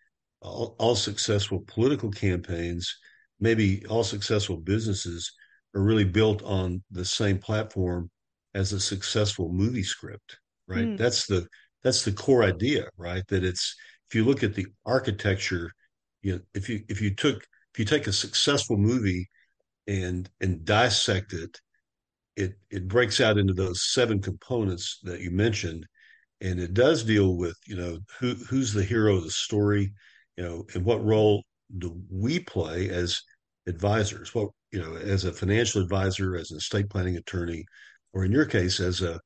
all, 0.41 0.75
all 0.79 0.95
successful 0.95 1.63
political 1.67 2.11
campaigns, 2.11 2.95
maybe 3.39 3.83
all 3.87 4.03
successful 4.03 4.57
businesses 4.57 5.31
are 5.75 5.81
really 5.81 6.05
built 6.05 6.43
on 6.43 6.83
the 6.91 7.03
same 7.03 7.39
platform 7.39 8.09
as 8.53 8.73
a 8.73 8.79
successful 8.79 9.51
movie 9.51 9.83
script, 9.83 10.37
right? 10.67 10.85
Mm. 10.85 10.97
That's 10.97 11.25
the 11.27 11.47
that's 11.83 12.05
the 12.05 12.11
core 12.11 12.43
idea, 12.43 12.87
right? 12.97 13.23
That 13.27 13.43
it's 13.43 13.75
if 14.07 14.15
you 14.15 14.23
look 14.23 14.43
at 14.43 14.55
the 14.55 14.67
architecture, 14.85 15.71
you 16.21 16.33
know, 16.33 16.39
if 16.53 16.69
you 16.69 16.83
if 16.87 17.01
you 17.01 17.13
took 17.13 17.43
if 17.73 17.79
you 17.79 17.85
take 17.85 18.07
a 18.07 18.13
successful 18.13 18.77
movie 18.77 19.27
and 19.87 20.29
and 20.39 20.63
dissect 20.63 21.33
it 21.33 21.59
it 22.37 22.53
it 22.69 22.87
breaks 22.87 23.19
out 23.19 23.37
into 23.37 23.53
those 23.53 23.91
seven 23.91 24.21
components 24.21 24.99
that 25.03 25.21
you 25.21 25.31
mentioned, 25.31 25.85
and 26.39 26.59
it 26.59 26.73
does 26.73 27.03
deal 27.03 27.35
with 27.35 27.57
you 27.67 27.75
know 27.75 27.99
who 28.19 28.35
who's 28.49 28.73
the 28.73 28.83
hero 28.83 29.17
of 29.17 29.23
the 29.23 29.31
story, 29.31 29.91
you 30.37 30.43
know, 30.43 30.65
and 30.73 30.85
what 30.85 31.03
role 31.03 31.43
do 31.79 31.99
we 32.09 32.39
play 32.39 32.89
as 32.89 33.21
advisors? 33.67 34.33
What 34.33 34.49
you 34.71 34.79
know, 34.81 34.95
as 34.95 35.25
a 35.25 35.33
financial 35.33 35.81
advisor, 35.81 36.37
as 36.37 36.51
an 36.51 36.57
estate 36.57 36.89
planning 36.89 37.17
attorney, 37.17 37.65
or 38.13 38.23
in 38.23 38.31
your 38.31 38.45
case, 38.45 38.79
as 38.79 39.01
a 39.01 39.19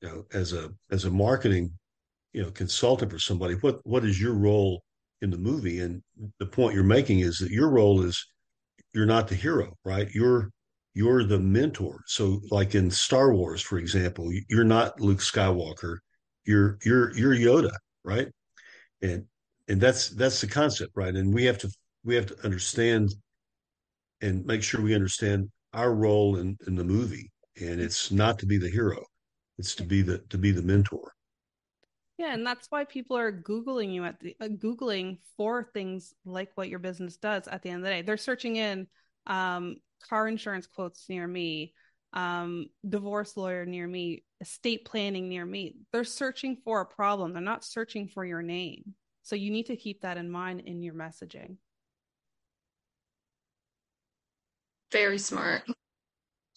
you 0.00 0.08
know, 0.08 0.24
as 0.32 0.54
a 0.54 0.70
as 0.90 1.04
a 1.04 1.10
marketing 1.10 1.70
you 2.32 2.42
know 2.42 2.50
consultant 2.50 3.12
for 3.12 3.18
somebody. 3.18 3.54
What 3.54 3.80
what 3.84 4.04
is 4.04 4.20
your 4.20 4.34
role 4.34 4.82
in 5.20 5.30
the 5.30 5.38
movie? 5.38 5.80
And 5.80 6.02
the 6.38 6.46
point 6.46 6.74
you're 6.74 6.84
making 6.84 7.20
is 7.20 7.38
that 7.38 7.50
your 7.50 7.68
role 7.68 8.02
is 8.02 8.26
you're 8.94 9.06
not 9.06 9.28
the 9.28 9.34
hero, 9.34 9.74
right? 9.84 10.08
You're 10.14 10.50
you're 10.94 11.24
the 11.24 11.38
mentor. 11.38 12.02
So 12.06 12.40
like 12.50 12.74
in 12.74 12.90
Star 12.90 13.34
Wars, 13.34 13.60
for 13.60 13.78
example, 13.78 14.30
you're 14.48 14.64
not 14.64 15.00
Luke 15.00 15.18
Skywalker, 15.18 15.98
you're 16.44 16.78
you're 16.84 17.16
you're 17.16 17.34
Yoda, 17.34 17.74
right? 18.04 18.28
And 19.02 19.24
and 19.68 19.80
that's 19.80 20.10
that's 20.10 20.40
the 20.40 20.46
concept, 20.46 20.92
right? 20.94 21.14
And 21.14 21.34
we 21.34 21.44
have 21.44 21.58
to 21.58 21.70
we 22.04 22.14
have 22.14 22.26
to 22.26 22.44
understand 22.44 23.14
and 24.20 24.44
make 24.46 24.62
sure 24.62 24.80
we 24.80 24.94
understand 24.94 25.50
our 25.72 25.94
role 25.94 26.36
in, 26.36 26.56
in 26.66 26.76
the 26.76 26.84
movie. 26.84 27.30
And 27.60 27.80
it's 27.80 28.10
not 28.10 28.38
to 28.38 28.46
be 28.46 28.56
the 28.58 28.70
hero. 28.70 29.04
It's 29.58 29.74
to 29.76 29.82
be 29.82 30.02
the 30.02 30.18
to 30.30 30.38
be 30.38 30.50
the 30.50 30.62
mentor. 30.62 31.12
Yeah, 32.16 32.32
and 32.32 32.46
that's 32.46 32.70
why 32.70 32.84
people 32.84 33.16
are 33.16 33.32
googling 33.32 33.92
you 33.92 34.04
at 34.04 34.20
the 34.20 34.36
uh, 34.40 34.46
googling 34.46 35.18
for 35.36 35.68
things 35.74 36.14
like 36.24 36.52
what 36.54 36.68
your 36.68 36.78
business 36.78 37.16
does 37.16 37.48
at 37.48 37.62
the 37.62 37.70
end 37.70 37.78
of 37.78 37.84
the 37.84 37.90
day. 37.90 38.02
They're 38.02 38.16
searching 38.16 38.56
in 38.56 38.86
um, 39.26 39.76
car 40.08 40.28
insurance 40.28 40.66
quotes 40.66 41.08
near 41.08 41.26
me, 41.26 41.72
um, 42.12 42.66
divorce 42.88 43.36
lawyer 43.36 43.66
near 43.66 43.86
me, 43.86 44.24
estate 44.40 44.84
planning 44.84 45.28
near 45.28 45.44
me. 45.44 45.76
They're 45.92 46.04
searching 46.04 46.56
for 46.64 46.80
a 46.80 46.86
problem. 46.86 47.32
They're 47.32 47.42
not 47.42 47.64
searching 47.64 48.08
for 48.08 48.24
your 48.24 48.42
name. 48.42 48.94
So 49.22 49.36
you 49.36 49.50
need 49.50 49.66
to 49.66 49.76
keep 49.76 50.02
that 50.02 50.16
in 50.16 50.30
mind 50.30 50.60
in 50.60 50.82
your 50.82 50.94
messaging. 50.94 51.56
Very 54.92 55.18
smart. 55.18 55.62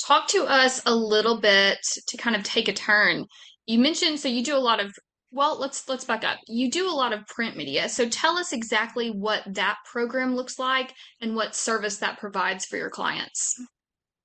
Talk 0.06 0.28
to 0.30 0.46
us 0.46 0.82
a 0.86 0.94
little 0.94 1.42
bit 1.42 1.80
to 2.08 2.18
kind 2.18 2.36
of 2.36 2.44
take 2.44 2.68
a 2.68 2.74
turn. 2.74 3.26
You 3.66 3.80
mentioned 3.80 4.20
so 4.20 4.28
you 4.28 4.44
do 4.44 4.56
a 4.56 4.60
lot 4.60 4.80
of 4.80 4.94
well, 5.32 5.60
let's 5.60 5.88
let's 5.90 6.06
back 6.06 6.24
up. 6.24 6.40
You 6.48 6.72
do 6.72 6.90
a 6.90 6.92
lot 6.92 7.14
of 7.14 7.28
print 7.28 7.58
media. 7.58 7.90
So 7.90 8.08
tell 8.08 8.38
us 8.38 8.54
exactly 8.54 9.10
what 9.10 9.44
that 9.48 9.78
program 9.86 10.36
looks 10.36 10.58
like 10.58 10.94
and 11.22 11.36
what 11.36 11.56
service 11.56 11.98
that 11.98 12.20
provides 12.20 12.66
for 12.66 12.78
your 12.78 12.90
clients. 12.90 13.60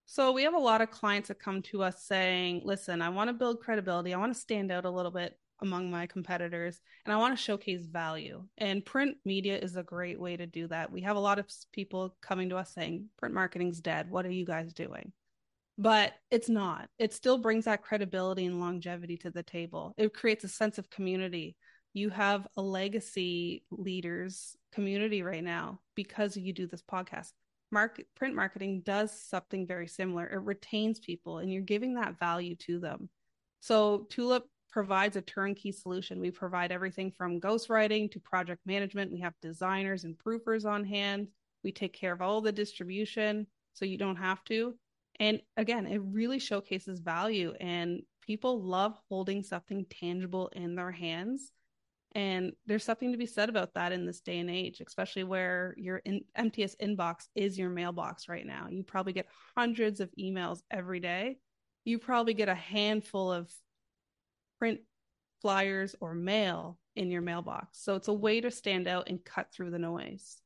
So 0.06 0.30
we 0.32 0.42
have 0.44 0.54
a 0.54 0.58
lot 0.58 0.80
of 0.80 0.90
clients 0.90 1.28
that 1.28 1.40
come 1.40 1.62
to 1.62 1.82
us 1.82 2.04
saying, 2.04 2.62
"Listen, 2.64 3.02
I 3.02 3.08
want 3.08 3.28
to 3.28 3.34
build 3.34 3.60
credibility. 3.60 4.14
I 4.14 4.18
want 4.18 4.32
to 4.34 4.40
stand 4.40 4.70
out 4.70 4.84
a 4.84 4.90
little 4.90 5.10
bit 5.10 5.38
among 5.60 5.90
my 5.90 6.06
competitors 6.06 6.80
and 7.04 7.12
I 7.12 7.16
want 7.16 7.36
to 7.36 7.42
showcase 7.42 7.86
value." 7.86 8.46
And 8.58 8.84
print 8.84 9.16
media 9.24 9.58
is 9.58 9.76
a 9.76 9.82
great 9.82 10.20
way 10.20 10.36
to 10.36 10.46
do 10.46 10.68
that. 10.68 10.92
We 10.92 11.00
have 11.02 11.16
a 11.16 11.20
lot 11.20 11.38
of 11.38 11.48
people 11.72 12.14
coming 12.20 12.50
to 12.50 12.56
us 12.58 12.74
saying, 12.74 13.08
"Print 13.18 13.34
marketing's 13.34 13.80
dead. 13.80 14.10
What 14.10 14.26
are 14.26 14.30
you 14.30 14.46
guys 14.46 14.72
doing?" 14.72 15.12
But 15.78 16.12
it's 16.30 16.48
not. 16.48 16.88
It 16.98 17.12
still 17.12 17.38
brings 17.38 17.64
that 17.64 17.82
credibility 17.82 18.46
and 18.46 18.60
longevity 18.60 19.16
to 19.18 19.30
the 19.30 19.42
table. 19.42 19.94
It 19.96 20.14
creates 20.14 20.44
a 20.44 20.48
sense 20.48 20.78
of 20.78 20.90
community. 20.90 21.56
You 21.94 22.10
have 22.10 22.46
a 22.56 22.62
legacy 22.62 23.64
leaders 23.70 24.56
community 24.72 25.22
right 25.22 25.44
now 25.44 25.80
because 25.94 26.36
you 26.36 26.52
do 26.52 26.66
this 26.66 26.82
podcast. 26.82 27.32
Market 27.70 28.06
print 28.14 28.34
marketing 28.34 28.82
does 28.84 29.18
something 29.18 29.66
very 29.66 29.86
similar. 29.86 30.26
It 30.26 30.42
retains 30.42 31.00
people 31.00 31.38
and 31.38 31.50
you're 31.50 31.62
giving 31.62 31.94
that 31.94 32.18
value 32.18 32.54
to 32.56 32.78
them. 32.78 33.08
So 33.60 34.06
Tulip 34.10 34.44
provides 34.70 35.16
a 35.16 35.22
turnkey 35.22 35.72
solution. 35.72 36.20
We 36.20 36.30
provide 36.30 36.72
everything 36.72 37.12
from 37.12 37.40
ghostwriting 37.40 38.10
to 38.12 38.20
project 38.20 38.60
management. 38.66 39.12
We 39.12 39.20
have 39.20 39.34
designers 39.40 40.04
and 40.04 40.16
proofers 40.18 40.64
on 40.64 40.84
hand. 40.84 41.28
We 41.62 41.72
take 41.72 41.92
care 41.92 42.12
of 42.12 42.22
all 42.22 42.40
the 42.40 42.52
distribution 42.52 43.46
so 43.74 43.84
you 43.84 43.98
don't 43.98 44.16
have 44.16 44.42
to. 44.44 44.74
And 45.22 45.40
again, 45.56 45.86
it 45.86 45.98
really 45.98 46.40
showcases 46.40 46.98
value 46.98 47.54
and 47.60 48.02
people 48.26 48.60
love 48.60 48.98
holding 49.08 49.44
something 49.44 49.86
tangible 49.88 50.48
in 50.48 50.74
their 50.74 50.90
hands. 50.90 51.52
And 52.16 52.54
there's 52.66 52.82
something 52.82 53.12
to 53.12 53.18
be 53.18 53.26
said 53.26 53.48
about 53.48 53.74
that 53.74 53.92
in 53.92 54.04
this 54.04 54.20
day 54.20 54.40
and 54.40 54.50
age, 54.50 54.82
especially 54.84 55.22
where 55.22 55.76
your 55.78 55.98
in- 55.98 56.24
MTS 56.34 56.74
inbox 56.82 57.28
is 57.36 57.56
your 57.56 57.70
mailbox 57.70 58.28
right 58.28 58.44
now. 58.44 58.66
You 58.68 58.82
probably 58.82 59.12
get 59.12 59.28
hundreds 59.56 60.00
of 60.00 60.10
emails 60.18 60.58
every 60.72 60.98
day. 60.98 61.38
You 61.84 62.00
probably 62.00 62.34
get 62.34 62.48
a 62.48 62.54
handful 62.56 63.30
of 63.30 63.48
print 64.58 64.80
flyers 65.40 65.94
or 66.00 66.14
mail 66.14 66.80
in 66.96 67.12
your 67.12 67.22
mailbox. 67.22 67.78
So 67.80 67.94
it's 67.94 68.08
a 68.08 68.12
way 68.12 68.40
to 68.40 68.50
stand 68.50 68.88
out 68.88 69.08
and 69.08 69.24
cut 69.24 69.52
through 69.52 69.70
the 69.70 69.78
noise. 69.78 70.42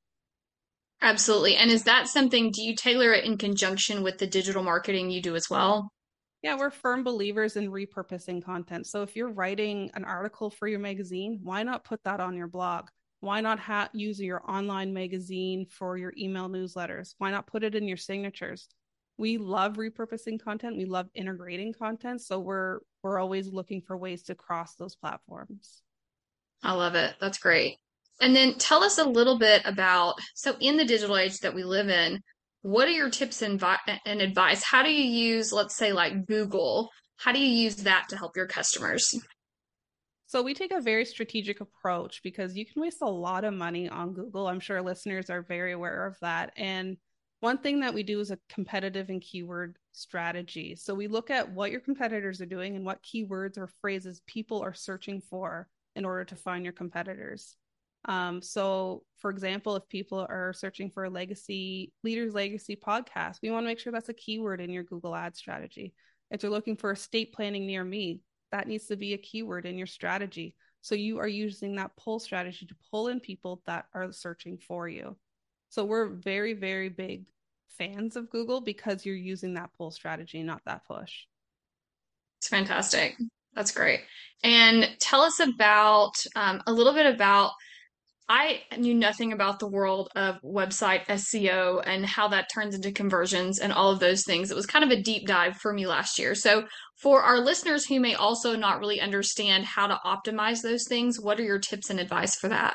Absolutely. 1.03 1.57
And 1.57 1.71
is 1.71 1.85
that 1.85 2.09
something, 2.09 2.51
do 2.51 2.63
you 2.63 2.75
tailor 2.75 3.13
it 3.13 3.25
in 3.25 3.37
conjunction 3.37 4.03
with 4.03 4.19
the 4.19 4.27
digital 4.27 4.63
marketing 4.63 5.11
you 5.11 5.21
do 5.21 5.37
as 5.37 5.49
well? 5.51 5.93
Yeah, 6.43 6.57
we're 6.57 6.71
firm 6.71 7.05
believers 7.05 7.57
in 7.57 7.71
repurposing 7.71 8.45
content. 8.45 8.87
So 8.87 9.03
if 9.03 9.17
you're 9.17 9.33
writing 9.33 9.91
an 9.95 10.05
article 10.05 10.51
for 10.51 10.69
your 10.69 10.79
magazine, 10.79 11.41
why 11.43 11.63
not 11.63 11.85
put 11.85 12.03
that 12.05 12.21
on 12.21 12.37
your 12.37 12.49
blog? 12.49 12.89
Why 13.21 13.41
not 13.41 13.59
ha- 13.59 13.89
use 13.93 14.21
your 14.21 14.49
online 14.49 14.93
magazine 14.93 15.67
for 15.71 15.97
your 15.97 16.13
email 16.17 16.49
newsletters? 16.49 17.15
Why 17.19 17.31
not 17.31 17.47
put 17.47 17.65
it 17.65 17.75
in 17.75 17.89
your 17.89 17.97
signatures? 17.97 18.69
We 19.19 19.39
love 19.39 19.75
repurposing 19.75 20.41
content. 20.41 20.77
We 20.77 20.85
love 20.85 21.09
integrating 21.15 21.73
content. 21.73 22.21
So 22.21 22.39
we're 22.39 22.81
we're 23.03 23.19
always 23.19 23.49
looking 23.49 23.81
for 23.81 23.97
ways 23.97 24.25
to 24.25 24.35
cross 24.35 24.75
those 24.75 24.95
platforms. 24.95 25.83
I 26.63 26.73
love 26.73 26.95
it. 26.95 27.15
That's 27.21 27.39
great. 27.39 27.79
And 28.21 28.35
then 28.35 28.55
tell 28.55 28.83
us 28.83 28.99
a 28.99 29.05
little 29.05 29.39
bit 29.39 29.63
about 29.65 30.15
so 30.35 30.57
in 30.61 30.77
the 30.77 30.85
digital 30.85 31.17
age 31.17 31.39
that 31.41 31.55
we 31.55 31.65
live 31.65 31.89
in, 31.89 32.23
what 32.63 32.89
are 32.89 32.93
your 32.93 33.11
tips 33.11 33.43
and, 33.43 33.63
and 34.07 34.21
advice? 34.21 34.63
How 34.63 34.83
do 34.83 34.93
you 34.93 35.05
use, 35.05 35.53
let's 35.53 35.77
say, 35.77 35.93
like 35.93 36.27
Google? 36.27 36.91
How 37.17 37.33
do 37.33 37.39
you 37.39 37.47
use 37.47 37.77
that 37.77 38.07
to 38.09 38.17
help 38.17 38.37
your 38.37 38.47
customers? 38.47 39.15
So 40.27 40.43
we 40.43 40.55
take 40.55 40.73
a 40.73 40.81
very 40.81 41.05
strategic 41.05 41.61
approach 41.61 42.21
because 42.25 42.57
you 42.57 42.67
can 42.67 42.83
waste 42.83 43.03
a 43.03 43.09
lot 43.09 43.45
of 43.45 43.55
money 43.55 43.89
on 43.89 44.13
Google. 44.13 44.49
I'm 44.49 44.61
sure 44.61 44.83
listeners 44.83 45.31
are 45.31 45.43
very 45.43 45.73
aware 45.73 46.07
of 46.07 46.17
that. 46.21 46.53
And 46.57 46.97
one 47.41 47.59
thing 47.59 47.81
that 47.81 47.95
we 47.95 48.03
do 48.03 48.19
is 48.19 48.33
a 48.33 48.39
competitive 48.49 49.09
and 49.09 49.21
keyword 49.21 49.79
strategy. 49.93 50.75
So 50.75 50.95
we 50.95 51.07
look 51.07 51.31
at 51.31 51.53
what 51.53 51.71
your 51.71 51.81
competitors 51.81 52.41
are 52.41 52.47
doing 52.47 52.75
and 52.75 52.85
what 52.85 53.05
keywords 53.05 53.57
or 53.57 53.71
phrases 53.81 54.21
people 54.27 54.63
are 54.63 54.75
searching 54.75 55.21
for 55.21 55.69
in 55.95 56.05
order 56.05 56.25
to 56.25 56.37
find 56.37 56.65
your 56.65 56.73
competitors. 56.73 57.57
Um, 58.05 58.41
so, 58.41 59.03
for 59.19 59.31
example, 59.31 59.75
if 59.77 59.89
people 59.89 60.25
are 60.29 60.53
searching 60.53 60.91
for 60.91 61.05
a 61.05 61.11
legacy 61.11 61.93
leaders 62.05 62.35
legacy 62.35 62.77
podcast, 62.77 63.39
we 63.43 63.51
want 63.51 63.65
to 63.65 63.69
make 63.69 63.81
sure 63.81 63.93
that's 63.93 64.09
a 64.09 64.15
keyword 64.15 64.61
in 64.61 64.71
your 64.71 64.85
Google 64.85 65.15
ad 65.15 65.37
strategy. 65.37 65.93
If 66.31 66.41
they're 66.41 66.51
looking 66.51 66.77
for 66.77 66.93
estate 66.93 67.33
planning 67.33 67.67
near 67.67 67.83
me, 67.83 68.21
that 68.53 68.69
needs 68.69 68.87
to 68.87 68.97
be 68.97 69.15
a 69.15 69.19
keyword 69.19 69.67
in 69.67 69.77
your 69.77 69.87
strategy. 69.87 70.55
So 70.83 70.95
you 70.95 71.19
are 71.19 71.27
using 71.29 71.77
that 71.77 71.97
pull 71.97 72.21
strategy 72.21 72.67
to 72.67 72.77
pull 72.91 73.09
in 73.09 73.19
people 73.19 73.63
that 73.67 73.87
are 73.93 74.13
searching 74.13 74.59
for 74.59 74.89
you. 74.89 75.17
So 75.69 75.85
we're 75.85 76.11
very, 76.11 76.55
very 76.55 76.89
big 76.89 77.25
fans 77.77 78.15
of 78.17 78.31
Google 78.31 78.61
because 78.61 79.05
you're 79.05 79.17
using 79.17 79.55
that 79.55 79.71
pull 79.77 79.91
strategy, 79.91 80.43
not 80.43 80.63
that 80.67 80.87
push. 80.87 81.13
It's 82.39 82.49
fantastic. 82.49 83.17
That's 83.55 83.73
great. 83.73 84.01
And 84.45 84.89
tell 85.01 85.23
us 85.23 85.41
about 85.41 86.13
um, 86.37 86.63
a 86.67 86.73
little 86.73 86.93
bit 86.93 87.13
about 87.13 87.53
I 88.29 88.63
knew 88.77 88.95
nothing 88.95 89.33
about 89.33 89.61
the 89.61 89.69
world 89.69 90.09
of 90.17 90.43
website 90.43 91.07
SEO 91.07 91.81
and 91.87 92.05
how 92.05 92.27
that 92.29 92.51
turns 92.53 92.75
into 92.75 92.91
conversions 92.91 93.61
and 93.61 93.73
all 93.73 93.93
of 93.93 94.01
those 94.01 94.25
things. 94.25 94.51
It 94.51 94.57
was 94.57 94.67
kind 94.67 94.85
of 94.85 94.91
a 94.91 95.01
deep 95.01 95.29
dive 95.29 95.57
for 95.59 95.73
me 95.73 95.87
last 95.87 96.19
year. 96.19 96.35
So, 96.35 96.67
for 96.97 97.23
our 97.23 97.39
listeners 97.39 97.87
who 97.87 98.01
may 98.01 98.15
also 98.15 98.57
not 98.57 98.81
really 98.81 99.01
understand 99.01 99.65
how 99.65 99.87
to 99.87 100.01
optimize 100.05 100.61
those 100.61 100.89
things, 100.89 101.21
what 101.21 101.39
are 101.39 101.45
your 101.45 101.61
tips 101.61 101.91
and 101.91 102.01
advice 102.01 102.35
for 102.37 102.49
that? 102.49 102.75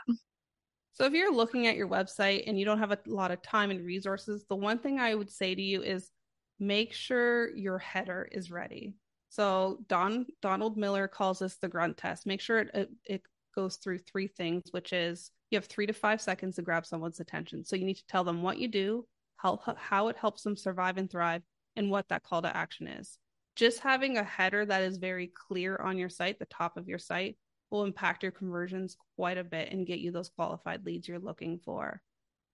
So, 0.94 1.06
if 1.06 1.14
you're 1.14 1.34
looking 1.34 1.68
at 1.68 1.76
your 1.76 1.90
website 1.90 2.44
and 2.48 2.58
you 2.58 2.64
don't 2.64 2.80
have 2.80 2.92
a 2.92 3.00
lot 3.08 3.32
of 3.32 3.42
time 3.42 3.72
and 3.72 3.86
resources, 3.86 4.46
the 4.48 4.56
one 4.56 4.80
thing 4.80 5.00
I 5.00 5.16
would 5.16 5.30
say 5.30 5.54
to 5.54 5.62
you 5.62 5.82
is 5.82 6.12
make 6.60 6.94
sure 6.94 7.54
your 7.56 7.78
header 7.78 8.28
is 8.32 8.52
ready. 8.52 8.96
So, 9.30 9.80
Don 9.90 10.28
Donald 10.42 10.78
Miller 10.78 11.10
calls 11.10 11.40
this 11.40 11.58
the 11.58 11.68
grunt 11.68 11.98
test. 11.98 12.26
Make 12.26 12.40
sure 12.40 12.60
it, 12.60 12.70
it, 12.74 12.90
it 13.04 13.22
goes 13.56 13.78
through 13.78 14.00
three 14.00 14.28
things, 14.28 14.64
which 14.72 14.94
is 14.94 15.32
you 15.50 15.58
have 15.58 15.66
three 15.66 15.86
to 15.86 15.94
five 15.94 16.22
seconds 16.22 16.56
to 16.56 16.62
grab 16.62 16.86
someone's 16.86 17.20
attention. 17.20 17.64
So 17.66 17.76
you 17.76 17.86
need 17.86 17.98
to 17.98 18.08
tell 18.08 18.24
them 18.24 18.42
what 18.42 18.58
you 18.58 18.68
do, 18.68 19.06
how, 19.38 19.60
how 19.78 20.08
it 20.08 20.18
helps 20.18 20.44
them 20.44 20.56
survive 20.56 20.98
and 20.98 21.10
thrive, 21.10 21.44
and 21.76 21.90
what 21.90 22.08
that 22.10 22.24
call 22.24 22.42
to 22.42 22.56
action 22.56 22.88
is. 22.88 23.18
Just 23.56 23.80
having 23.80 24.18
a 24.18 24.24
header 24.24 24.66
that 24.66 24.84
is 24.84 24.98
very 24.98 25.28
clear 25.28 25.76
on 25.78 25.98
your 25.98 26.10
site, 26.10 26.40
the 26.40 26.46
top 26.46 26.78
of 26.78 26.88
your 26.88 27.00
site, 27.00 27.38
will 27.70 27.84
impact 27.84 28.24
your 28.24 28.32
conversions 28.32 28.98
quite 29.16 29.38
a 29.38 29.44
bit 29.44 29.72
and 29.72 29.88
get 29.88 30.00
you 30.00 30.12
those 30.12 30.30
qualified 30.30 30.86
leads 30.86 31.08
you're 31.08 31.20
looking 31.20 31.60
for. 31.64 32.02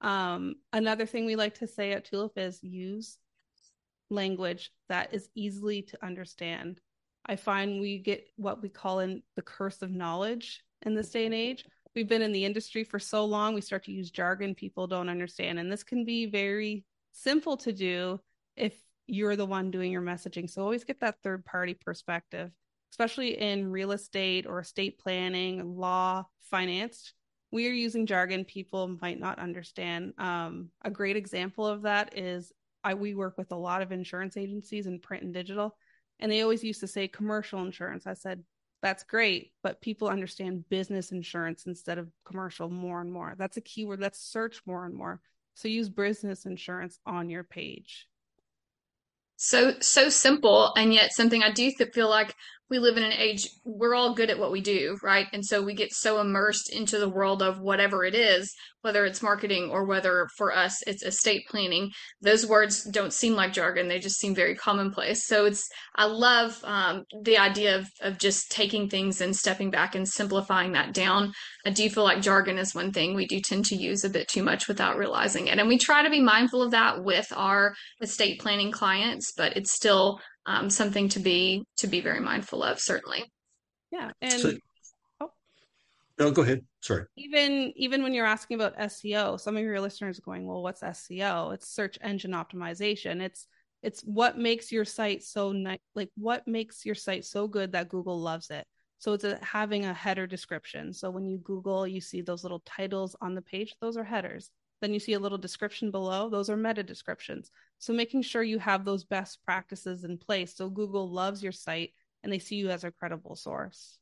Um, 0.02 0.56
another 0.74 1.06
thing 1.06 1.26
we 1.26 1.36
like 1.36 1.56
to 1.60 1.68
say 1.68 1.92
at 1.92 2.06
Tulip 2.06 2.38
is 2.38 2.62
use 2.62 3.18
language 4.10 4.72
that 4.90 5.14
is 5.14 5.30
easily 5.36 5.82
to 5.84 6.06
understand. 6.06 6.80
I 7.26 7.36
find 7.36 7.82
we 7.82 7.98
get 7.98 8.26
what 8.38 8.62
we 8.62 8.70
call 8.70 9.00
in 9.00 9.22
the 9.36 9.42
curse 9.42 9.82
of 9.82 9.92
knowledge 9.92 10.64
in 10.84 10.96
this 10.96 11.10
day 11.10 11.26
and 11.26 11.34
age 11.34 11.66
we've 11.98 12.08
been 12.08 12.22
in 12.22 12.32
the 12.32 12.46
industry 12.46 12.84
for 12.84 13.00
so 13.00 13.26
long, 13.26 13.56
we 13.56 13.62
start 13.62 13.84
to 13.86 13.92
use 13.92 14.12
jargon 14.12 14.54
people 14.54 14.86
don't 14.86 15.10
understand. 15.10 15.58
And 15.58 15.72
this 15.72 15.84
can 15.84 16.06
be 16.06 16.28
very 16.28 16.86
simple 17.12 17.58
to 17.58 17.74
do 17.74 18.20
if 18.56 18.76
you're 19.08 19.36
the 19.36 19.48
one 19.48 19.72
doing 19.72 19.92
your 19.92 20.04
messaging. 20.04 20.48
So 20.48 20.62
always 20.62 20.84
get 20.84 21.00
that 21.00 21.16
third 21.24 21.44
party 21.44 21.74
perspective, 21.74 22.52
especially 22.92 23.40
in 23.40 23.72
real 23.72 23.94
estate 23.94 24.46
or 24.46 24.60
estate 24.60 25.00
planning, 25.00 25.76
law, 25.76 26.26
finance. 26.40 27.14
We 27.50 27.68
are 27.68 27.74
using 27.74 28.06
jargon 28.06 28.46
people 28.46 28.96
might 29.02 29.20
not 29.20 29.40
understand. 29.40 30.14
Um, 30.20 30.70
a 30.84 30.92
great 30.92 31.18
example 31.18 31.66
of 31.66 31.82
that 31.82 32.16
is 32.16 32.52
I 32.84 32.94
we 32.94 33.16
work 33.16 33.40
with 33.40 33.52
a 33.52 33.56
lot 33.56 33.82
of 33.82 33.92
insurance 33.92 34.38
agencies 34.38 34.86
in 34.86 35.00
print 35.00 35.24
and 35.24 35.34
digital, 35.34 35.76
and 36.20 36.32
they 36.32 36.42
always 36.42 36.64
used 36.64 36.82
to 36.82 36.88
say 36.88 37.08
commercial 37.08 37.64
insurance. 37.64 38.06
I 38.06 38.14
said 38.14 38.44
that's 38.82 39.04
great, 39.04 39.52
but 39.64 39.82
people 39.82 40.08
understand 40.08 40.70
business 40.70 41.12
insurance 41.12 41.66
instead 41.66 41.98
of 41.98 42.10
commercial 42.26 42.70
more 42.70 43.02
and 43.02 43.12
more. 43.12 43.36
That's 43.38 43.58
a 43.58 43.62
keyword. 43.62 44.00
Let's 44.00 44.22
search 44.22 44.62
more 44.66 44.86
and 44.86 44.94
more. 44.94 45.20
So 45.56 45.68
use 45.68 45.90
business 45.90 46.46
insurance 46.46 47.00
on 47.06 47.30
your 47.30 47.44
page. 47.44 48.08
So 49.38 49.76
so 49.82 50.10
simple, 50.10 50.74
and 50.76 50.94
yet 50.94 51.14
something 51.14 51.44
I 51.44 51.52
do 51.52 51.72
feel 51.72 52.10
like 52.10 52.36
we 52.70 52.80
live 52.80 52.98
in 52.98 53.04
an 53.04 53.14
age 53.14 53.48
we're 53.64 53.96
all 53.96 54.14
good 54.14 54.30
at 54.30 54.40
what 54.40 54.52
we 54.52 54.62
do, 54.62 54.98
right? 55.04 55.28
And 55.34 55.46
so 55.46 55.62
we 55.62 55.74
get 55.74 55.94
so 55.94 56.20
immersed 56.20 56.74
into 56.74 56.98
the 56.98 57.10
world 57.10 57.42
of 57.42 57.60
whatever 57.60 58.04
it 58.04 58.16
is, 58.16 58.54
whether 58.82 59.06
it's 59.06 59.22
marketing 59.22 59.70
or 59.72 59.86
whether 59.86 60.28
for 60.38 60.56
us 60.56 60.82
it's 60.88 61.04
estate 61.04 61.44
planning. 61.50 61.92
Those 62.22 62.46
words 62.46 62.84
don't 62.84 63.14
seem 63.14 63.34
like 63.34 63.54
jargon; 63.54 63.88
they 63.88 64.00
just 64.00 64.20
seem 64.20 64.36
very 64.36 64.56
commonplace. 64.56 65.26
So 65.26 65.46
it's 65.46 65.68
I 65.96 66.06
love 66.06 66.60
um, 66.64 67.04
the 67.24 67.38
idea 67.38 67.78
of 67.78 67.88
of 68.02 68.18
just 68.18 68.52
taking 68.52 68.90
things 68.90 69.22
and 69.22 69.36
stepping 69.36 69.72
back 69.72 69.96
and 69.96 70.08
simplifying 70.08 70.74
that 70.74 70.94
down. 70.94 71.34
I 71.66 71.72
do 71.72 71.90
feel 71.90 72.04
like 72.04 72.22
jargon 72.22 72.58
is 72.58 72.76
one 72.76 72.92
thing 72.92 73.16
we 73.16 73.28
do 73.28 73.40
tend 73.40 73.66
to 73.66 73.76
use 73.76 74.04
a 74.04 74.10
bit 74.10 74.28
too 74.28 74.44
much 74.44 74.68
without 74.68 74.98
realizing 74.98 75.48
it, 75.48 75.60
and 75.60 75.68
we 75.68 75.78
try 75.78 76.04
to 76.04 76.10
be 76.10 76.22
mindful 76.22 76.62
of 76.62 76.72
that 76.72 77.04
with 77.04 77.28
our 77.36 77.76
estate 78.02 78.40
planning 78.40 78.72
clients, 78.72 79.34
but 79.36 79.56
it's 79.56 79.74
still 79.74 80.20
um, 80.48 80.70
something 80.70 81.10
to 81.10 81.20
be 81.20 81.64
to 81.78 81.88
be 81.88 82.02
very 82.02 82.22
mindful 82.22 82.64
of 82.64 82.80
certainly. 82.80 83.32
Yeah 83.92 84.12
and 84.22 84.34
so, 84.34 84.54
oh. 85.20 85.30
no 86.18 86.32
go 86.32 86.42
ahead. 86.42 86.66
Sorry. 86.82 87.06
Even 87.18 87.74
even 87.76 88.02
when 88.02 88.14
you're 88.14 88.26
asking 88.26 88.56
about 88.56 88.78
seo 88.78 89.40
some 89.40 89.58
of 89.58 89.62
your 89.62 89.80
listeners 89.80 90.18
are 90.18 90.24
going 90.24 90.48
well 90.48 90.64
what's 90.64 90.82
seo 90.82 91.54
it's 91.54 91.70
search 91.70 92.00
engine 92.02 92.32
optimization. 92.32 93.22
It's 93.22 93.46
it's 93.84 94.02
what 94.02 94.38
makes 94.38 94.72
your 94.72 94.86
site 94.86 95.24
so 95.24 95.52
nice 95.52 95.80
like 95.94 96.10
what 96.16 96.48
makes 96.48 96.86
your 96.86 96.96
site 96.96 97.26
so 97.26 97.48
good 97.48 97.74
that 97.74 97.90
google 97.90 98.20
loves 98.20 98.50
it. 98.50 98.66
So 99.00 99.14
it's 99.14 99.26
a, 99.26 99.38
having 99.44 99.86
a 99.86 99.94
header 99.94 100.26
description. 100.26 100.92
So 100.94 101.12
when 101.12 101.28
you 101.28 101.38
google 101.40 101.86
you 101.86 102.00
see 102.00 102.22
those 102.22 102.44
little 102.44 102.64
titles 102.66 103.16
on 103.22 103.36
the 103.36 103.42
page. 103.42 103.76
Those 103.82 103.98
are 103.98 104.04
headers 104.06 104.50
then 104.82 104.94
you 104.94 105.00
see 105.00 105.14
a 105.14 105.20
little 105.20 105.38
description 105.38 105.92
below. 105.92 106.30
Those 106.30 106.50
are 106.50 106.58
meta 106.58 106.84
descriptions. 106.84 107.52
So 107.80 107.94
making 107.94 108.22
sure 108.22 108.44
you 108.44 108.60
have 108.60 108.86
those 108.86 109.04
best 109.04 109.40
practices 109.44 110.04
in 110.04 110.18
place 110.18 110.56
so 110.56 110.70
Google 110.70 111.10
loves 111.10 111.42
your 111.42 111.52
site 111.52 111.94
and 112.24 112.32
they 112.32 112.40
see 112.40 112.56
you 112.56 112.70
as 112.70 112.84
a 112.84 112.92
credible 112.92 113.36
source. 113.36 113.98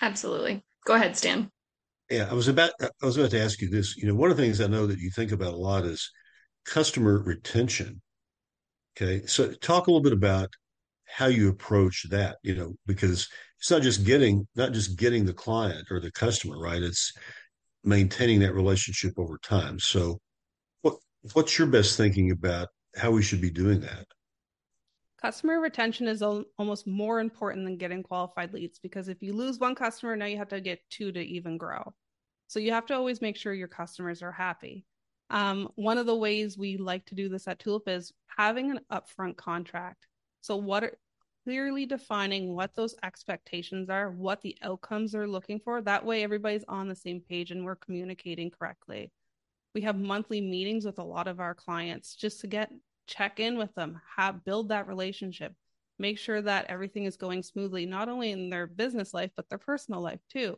Absolutely. 0.00 0.62
Go 0.84 0.94
ahead, 0.94 1.16
Stan. 1.16 1.50
Yeah, 2.10 2.28
I 2.30 2.34
was 2.34 2.48
about 2.48 2.70
I 2.80 3.06
was 3.06 3.18
about 3.18 3.30
to 3.32 3.42
ask 3.42 3.60
you 3.60 3.68
this. 3.68 3.96
You 3.96 4.08
know, 4.08 4.14
one 4.14 4.30
of 4.30 4.36
the 4.36 4.42
things 4.42 4.60
I 4.60 4.66
know 4.66 4.86
that 4.86 4.98
you 4.98 5.10
think 5.10 5.32
about 5.32 5.52
a 5.52 5.56
lot 5.56 5.84
is 5.84 6.10
customer 6.64 7.22
retention. 7.22 8.00
Okay, 8.96 9.26
so 9.26 9.52
talk 9.52 9.86
a 9.86 9.90
little 9.90 10.02
bit 10.02 10.12
about 10.12 10.48
how 11.04 11.26
you 11.26 11.50
approach 11.50 12.06
that. 12.10 12.36
You 12.42 12.54
know, 12.54 12.74
because 12.86 13.28
it's 13.58 13.70
not 13.70 13.82
just 13.82 14.04
getting 14.04 14.46
not 14.56 14.72
just 14.72 14.98
getting 14.98 15.26
the 15.26 15.34
client 15.34 15.88
or 15.90 16.00
the 16.00 16.12
customer 16.12 16.58
right. 16.58 16.82
It's 16.82 17.12
maintaining 17.84 18.40
that 18.40 18.54
relationship 18.54 19.14
over 19.18 19.38
time. 19.38 19.78
So, 19.78 20.18
what 20.82 20.96
what's 21.32 21.58
your 21.58 21.68
best 21.68 21.96
thinking 21.96 22.30
about 22.30 22.68
how 22.96 23.10
we 23.10 23.22
should 23.22 23.40
be 23.40 23.50
doing 23.50 23.80
that? 23.80 24.06
Customer 25.20 25.60
retention 25.60 26.06
is 26.06 26.22
almost 26.22 26.86
more 26.86 27.18
important 27.18 27.64
than 27.64 27.76
getting 27.76 28.04
qualified 28.04 28.52
leads 28.54 28.78
because 28.78 29.08
if 29.08 29.20
you 29.20 29.32
lose 29.32 29.58
one 29.58 29.74
customer, 29.74 30.14
now 30.14 30.26
you 30.26 30.36
have 30.36 30.48
to 30.48 30.60
get 30.60 30.80
two 30.90 31.10
to 31.10 31.20
even 31.20 31.58
grow. 31.58 31.92
So 32.46 32.60
you 32.60 32.72
have 32.72 32.86
to 32.86 32.94
always 32.94 33.20
make 33.20 33.36
sure 33.36 33.52
your 33.52 33.68
customers 33.68 34.22
are 34.22 34.32
happy. 34.32 34.86
Um, 35.30 35.68
one 35.74 35.98
of 35.98 36.06
the 36.06 36.16
ways 36.16 36.56
we 36.56 36.76
like 36.76 37.04
to 37.06 37.14
do 37.14 37.28
this 37.28 37.48
at 37.48 37.58
Tulip 37.58 37.88
is 37.88 38.12
having 38.36 38.70
an 38.70 38.80
upfront 38.90 39.36
contract. 39.36 40.06
So 40.40 40.56
what 40.56 40.84
are 40.84 40.96
clearly 41.48 41.86
defining 41.86 42.54
what 42.54 42.74
those 42.74 42.94
expectations 43.02 43.88
are, 43.88 44.10
what 44.10 44.42
the 44.42 44.54
outcomes 44.60 45.14
are 45.14 45.26
looking 45.26 45.58
for. 45.58 45.80
That 45.80 46.04
way 46.04 46.22
everybody's 46.22 46.64
on 46.68 46.88
the 46.88 46.94
same 46.94 47.22
page 47.22 47.52
and 47.52 47.64
we're 47.64 47.74
communicating 47.74 48.50
correctly. 48.50 49.10
We 49.74 49.80
have 49.80 49.96
monthly 49.96 50.42
meetings 50.42 50.84
with 50.84 50.98
a 50.98 51.02
lot 51.02 51.26
of 51.26 51.40
our 51.40 51.54
clients 51.54 52.16
just 52.16 52.42
to 52.42 52.48
get 52.48 52.70
check 53.06 53.40
in 53.40 53.56
with 53.56 53.74
them, 53.74 53.98
have 54.18 54.44
build 54.44 54.68
that 54.68 54.88
relationship, 54.88 55.54
make 55.98 56.18
sure 56.18 56.42
that 56.42 56.66
everything 56.68 57.04
is 57.04 57.16
going 57.16 57.42
smoothly, 57.42 57.86
not 57.86 58.10
only 58.10 58.30
in 58.30 58.50
their 58.50 58.66
business 58.66 59.14
life, 59.14 59.30
but 59.34 59.48
their 59.48 59.56
personal 59.56 60.02
life 60.02 60.20
too. 60.30 60.54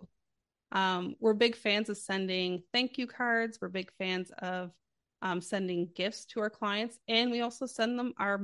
Um, 0.73 1.15
we're 1.21 1.35
big 1.35 1.55
fans 1.55 1.89
of 1.89 1.99
sending 1.99 2.65
thank 2.73 2.99
you 2.99 3.07
cards. 3.07 3.61
We're 3.63 3.69
big 3.69 3.93
fans 3.97 4.33
of 4.39 4.73
um, 5.23 5.41
sending 5.41 5.89
gifts 5.95 6.25
to 6.27 6.41
our 6.41 6.51
clients, 6.51 6.99
and 7.07 7.31
we 7.31 7.43
also 7.43 7.67
send 7.67 7.97
them 7.97 8.13
our 8.19 8.41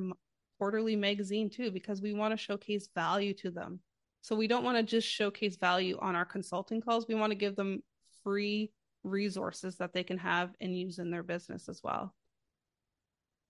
quarterly 0.58 0.96
magazine 0.96 1.50
too, 1.50 1.70
because 1.70 2.00
we 2.00 2.12
want 2.12 2.32
to 2.32 2.36
showcase 2.36 2.88
value 2.94 3.34
to 3.34 3.50
them. 3.50 3.80
So 4.22 4.34
we 4.34 4.48
don't 4.48 4.64
want 4.64 4.76
to 4.76 4.82
just 4.82 5.06
showcase 5.06 5.56
value 5.56 5.98
on 6.00 6.16
our 6.16 6.24
consulting 6.24 6.80
calls. 6.80 7.06
We 7.06 7.14
want 7.14 7.30
to 7.30 7.36
give 7.36 7.56
them 7.56 7.82
free 8.24 8.72
resources 9.04 9.76
that 9.76 9.92
they 9.92 10.02
can 10.02 10.18
have 10.18 10.50
and 10.60 10.76
use 10.76 10.98
in 10.98 11.10
their 11.10 11.22
business 11.22 11.68
as 11.68 11.80
well. 11.84 12.14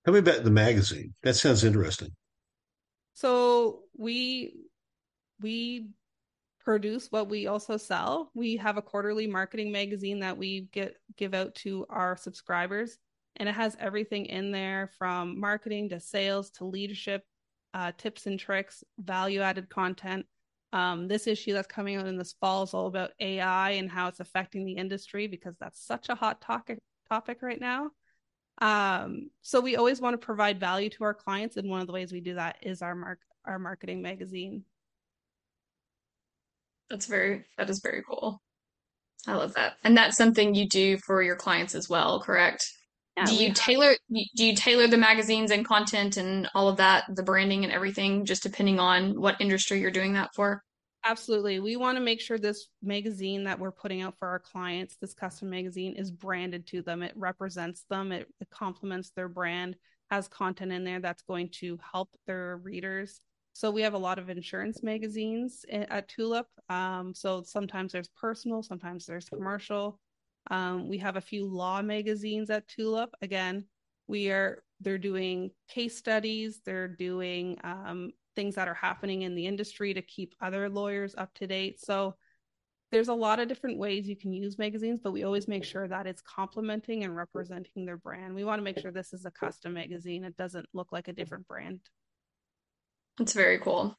Tell 0.05 0.15
me 0.15 0.21
about 0.21 0.45
the 0.45 0.51
magazine. 0.51 1.15
That 1.23 1.35
sounds 1.35 1.65
interesting. 1.65 2.11
So 3.15 3.81
we 3.97 4.55
we 5.41 5.89
produce 6.61 7.11
what 7.11 7.29
we 7.29 7.47
also 7.47 7.77
sell. 7.77 8.31
We 8.35 8.57
have 8.57 8.77
a 8.77 8.83
quarterly 8.83 9.27
marketing 9.27 9.73
magazine 9.73 10.21
that 10.21 10.37
we 10.37 10.69
get 10.73 10.97
give 11.17 11.33
out 11.33 11.55
to 11.57 11.87
our 11.89 12.17
subscribers, 12.17 12.99
and 13.37 13.49
it 13.49 13.55
has 13.55 13.77
everything 13.79 14.27
in 14.27 14.51
there 14.51 14.91
from 14.99 15.39
marketing 15.39 15.91
to 15.91 16.01
sales 16.01 16.51
to 16.51 16.65
leadership, 16.65 17.23
uh, 17.75 17.93
tips 17.97 18.27
and 18.27 18.39
tricks, 18.39 18.83
value 18.99 19.41
added 19.41 19.69
content. 19.69 20.27
Um, 20.73 21.09
this 21.09 21.27
issue 21.27 21.53
that's 21.53 21.69
coming 21.69 21.97
out 21.97 22.07
in 22.07 22.19
this 22.19 22.35
fall 22.41 22.63
is 22.63 22.75
all 22.75 22.87
about 22.87 23.13
AI 23.21 23.71
and 23.73 23.91
how 23.91 24.09
it's 24.09 24.21
affecting 24.21 24.65
the 24.65 24.77
industry 24.77 25.27
because 25.27 25.57
that's 25.59 25.85
such 25.85 26.09
a 26.09 26.15
hot 26.15 26.41
topic 26.41 26.79
topic 27.09 27.39
right 27.43 27.61
now. 27.61 27.91
Um, 28.59 29.31
so 29.43 29.61
we 29.61 29.77
always 29.77 30.01
want 30.01 30.15
to 30.19 30.25
provide 30.25 30.59
value 30.59 30.91
to 30.91 31.05
our 31.05 31.15
clients, 31.15 31.57
and 31.57 31.69
one 31.69 31.81
of 31.81 31.87
the 31.87 31.93
ways 31.93 32.13
we 32.13 32.21
do 32.21 32.35
that 32.35 32.57
is 32.63 32.83
our 32.83 32.95
mark 32.95 33.21
our 33.45 33.59
marketing 33.59 34.03
magazine. 34.03 34.65
That's 36.91 37.07
very 37.07 37.45
that 37.59 37.71
is 37.71 37.81
very 37.81 38.03
cool. 38.09 38.43
I 39.27 39.35
love 39.35 39.55
that, 39.55 39.75
and 39.85 39.97
that's 39.97 40.17
something 40.17 40.55
you 40.55 40.69
do 40.69 40.99
for 40.99 41.23
your 41.23 41.37
clients 41.37 41.75
as 41.75 41.89
well, 41.89 42.21
correct? 42.21 42.67
Yeah, 43.17 43.25
do 43.25 43.35
you 43.35 43.53
tailor 43.53 43.95
do 44.11 44.45
you 44.45 44.55
tailor 44.55 44.87
the 44.87 44.99
magazines 44.99 45.51
and 45.51 45.65
content 45.65 46.17
and 46.19 46.49
all 46.55 46.69
of 46.69 46.77
that, 46.77 47.05
the 47.15 47.23
branding 47.23 47.65
and 47.65 47.73
everything, 47.73 48.27
just 48.27 48.43
depending 48.43 48.79
on 48.79 49.19
what 49.19 49.41
industry 49.41 49.81
you're 49.81 49.91
doing 49.91 50.13
that 50.15 50.35
for? 50.35 50.63
Absolutely. 51.05 51.61
We 51.61 51.77
want 51.77 51.97
to 51.97 52.03
make 52.03 52.21
sure 52.21 52.37
this 52.37 52.67
magazine 52.83 53.45
that 53.45 53.61
we're 53.61 53.71
putting 53.71 54.03
out 54.03 54.19
for 54.19 54.27
our 54.27 54.41
clients, 54.41 54.97
this 54.97 55.15
custom 55.15 55.49
magazine, 55.49 55.95
is 55.95 56.11
branded 56.11 56.67
to 56.69 56.83
them. 56.83 57.03
It 57.03 57.13
represents 57.15 57.85
them, 57.89 58.11
it, 58.11 58.27
it 58.41 58.51
complements 58.51 59.13
their 59.15 59.29
brand, 59.29 59.77
has 60.11 60.27
content 60.27 60.73
in 60.73 60.85
there 60.85 61.01
that's 61.01 61.23
going 61.23 61.51
to 61.61 61.79
help 61.93 62.11
their 62.27 62.57
readers. 62.57 63.21
So 63.53 63.71
we 63.71 63.83
have 63.83 63.95
a 63.95 63.99
lot 63.99 64.19
of 64.19 64.29
insurance 64.29 64.83
magazines 64.83 65.65
at 65.71 66.09
Tulip. 66.09 66.49
Um, 66.69 67.15
so 67.15 67.43
sometimes 67.43 67.93
there's 67.93 68.11
personal, 68.21 68.63
sometimes 68.63 69.07
there's 69.07 69.29
commercial. 69.29 70.01
Um, 70.51 70.89
we 70.89 70.99
have 70.99 71.17
a 71.17 71.21
few 71.21 71.47
law 71.47 71.83
magazines 71.83 72.51
at 72.51 72.69
Tulip. 72.69 73.11
Again, 73.23 73.65
we 74.09 74.31
are 74.31 74.63
they're 74.81 74.99
doing 74.99 75.51
case 75.69 75.97
studies, 75.97 76.61
they're 76.65 76.89
doing 76.89 77.59
um, 77.65 78.11
things 78.35 78.55
that 78.57 78.69
are 78.69 78.75
happening 78.75 79.23
in 79.23 79.35
the 79.35 79.47
industry 79.47 79.95
to 79.95 80.03
keep 80.03 80.35
other 80.41 80.69
lawyers 80.69 81.15
up 81.17 81.33
to 81.35 81.47
date. 81.47 81.81
So 81.81 82.15
there's 82.93 83.09
a 83.09 83.15
lot 83.15 83.41
of 83.41 83.49
different 83.49 83.79
ways 83.79 84.07
you 84.07 84.17
can 84.17 84.33
use 84.33 84.59
magazines, 84.59 85.01
but 85.03 85.13
we 85.13 85.25
always 85.25 85.49
make 85.49 85.65
sure 85.65 85.89
that 85.89 86.07
it's 86.07 86.23
complementing 86.23 87.03
and 87.03 87.17
representing 87.17 87.85
their 87.85 87.97
brand. 87.97 88.35
We 88.35 88.45
want 88.45 88.61
to 88.61 88.65
make 88.65 88.79
sure 88.79 88.93
this 88.93 89.13
is 89.13 89.25
a 89.25 89.31
custom 89.31 89.75
magazine. 89.75 90.25
It 90.25 90.37
doesn't 90.37 90.69
look 90.73 90.93
like 90.93 91.09
a 91.09 91.13
different 91.13 91.49
brand. 91.49 91.81
That's 93.19 93.33
very 93.33 93.59
cool. 93.59 93.99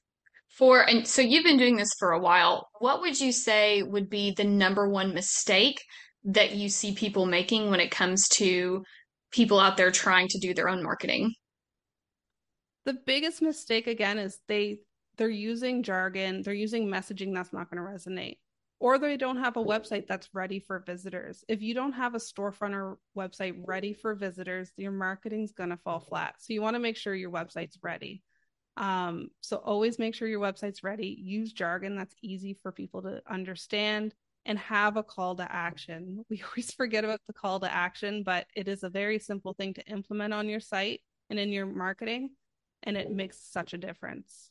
For 0.49 0.87
and 0.87 1.05
so 1.05 1.21
you've 1.21 1.43
been 1.43 1.57
doing 1.57 1.75
this 1.75 1.91
for 1.99 2.11
a 2.11 2.19
while. 2.19 2.69
What 2.79 3.01
would 3.01 3.19
you 3.19 3.33
say 3.33 3.83
would 3.83 4.09
be 4.09 4.31
the 4.31 4.45
number 4.45 4.87
one 4.87 5.13
mistake 5.13 5.83
that 6.27 6.55
you 6.55 6.69
see 6.69 6.93
people 6.93 7.25
making 7.25 7.69
when 7.69 7.79
it 7.79 7.91
comes 7.91 8.27
to 8.29 8.83
people 9.31 9.59
out 9.59 9.75
there 9.75 9.91
trying 9.91 10.27
to 10.29 10.39
do 10.39 10.53
their 10.53 10.69
own 10.69 10.83
marketing? 10.83 11.33
the 12.87 12.93
biggest 12.93 13.41
mistake 13.41 13.85
again 13.85 14.17
is 14.17 14.39
they 14.47 14.79
they're 15.17 15.29
using 15.29 15.83
jargon, 15.83 16.41
they're 16.41 16.53
using 16.53 16.87
messaging 16.87 17.33
that's 17.33 17.51
not 17.51 17.69
going 17.69 17.83
to 17.83 17.91
resonate. 17.91 18.37
Or 18.79 18.97
they 18.97 19.17
don't 19.17 19.43
have 19.43 19.57
a 19.57 19.63
website 19.63 20.07
that's 20.07 20.29
ready 20.33 20.59
for 20.59 20.83
visitors. 20.85 21.43
If 21.49 21.61
you 21.61 21.73
don't 21.73 21.93
have 21.93 22.13
a 22.13 22.19
storefront 22.19 22.75
or 22.75 22.99
website 23.17 23.55
ready 23.65 23.93
for 23.93 24.13
visitors, 24.13 24.71
your 24.77 24.91
marketing's 24.91 25.51
going 25.51 25.71
to 25.71 25.77
fall 25.77 25.99
flat. 25.99 26.35
So 26.37 26.53
you 26.53 26.61
want 26.61 26.75
to 26.75 26.79
make 26.79 26.95
sure 26.95 27.15
your 27.15 27.31
website's 27.31 27.79
ready. 27.81 28.21
Um, 28.77 29.29
so 29.41 29.57
always 29.57 29.97
make 29.99 30.13
sure 30.13 30.27
your 30.27 30.39
website's 30.39 30.83
ready. 30.83 31.17
Use 31.19 31.51
jargon 31.51 31.97
that's 31.97 32.15
easy 32.21 32.55
for 32.61 32.71
people 32.71 33.01
to 33.01 33.21
understand 33.27 34.13
and 34.47 34.57
have 34.57 34.97
a 34.97 35.03
call 35.03 35.35
to 35.35 35.47
action. 35.51 36.25
We 36.29 36.41
always 36.41 36.71
forget 36.71 37.03
about 37.03 37.21
the 37.27 37.33
call 37.33 37.59
to 37.59 37.71
action, 37.71 38.23
but 38.23 38.47
it 38.55 38.67
is 38.67 38.83
a 38.83 38.89
very 38.89 39.19
simple 39.19 39.53
thing 39.53 39.75
to 39.75 39.85
implement 39.85 40.33
on 40.33 40.49
your 40.49 40.59
site 40.59 41.01
and 41.29 41.37
in 41.37 41.51
your 41.51 41.67
marketing 41.67 42.31
and 42.83 42.97
it 42.97 43.11
makes 43.11 43.37
such 43.39 43.73
a 43.73 43.77
difference. 43.77 44.49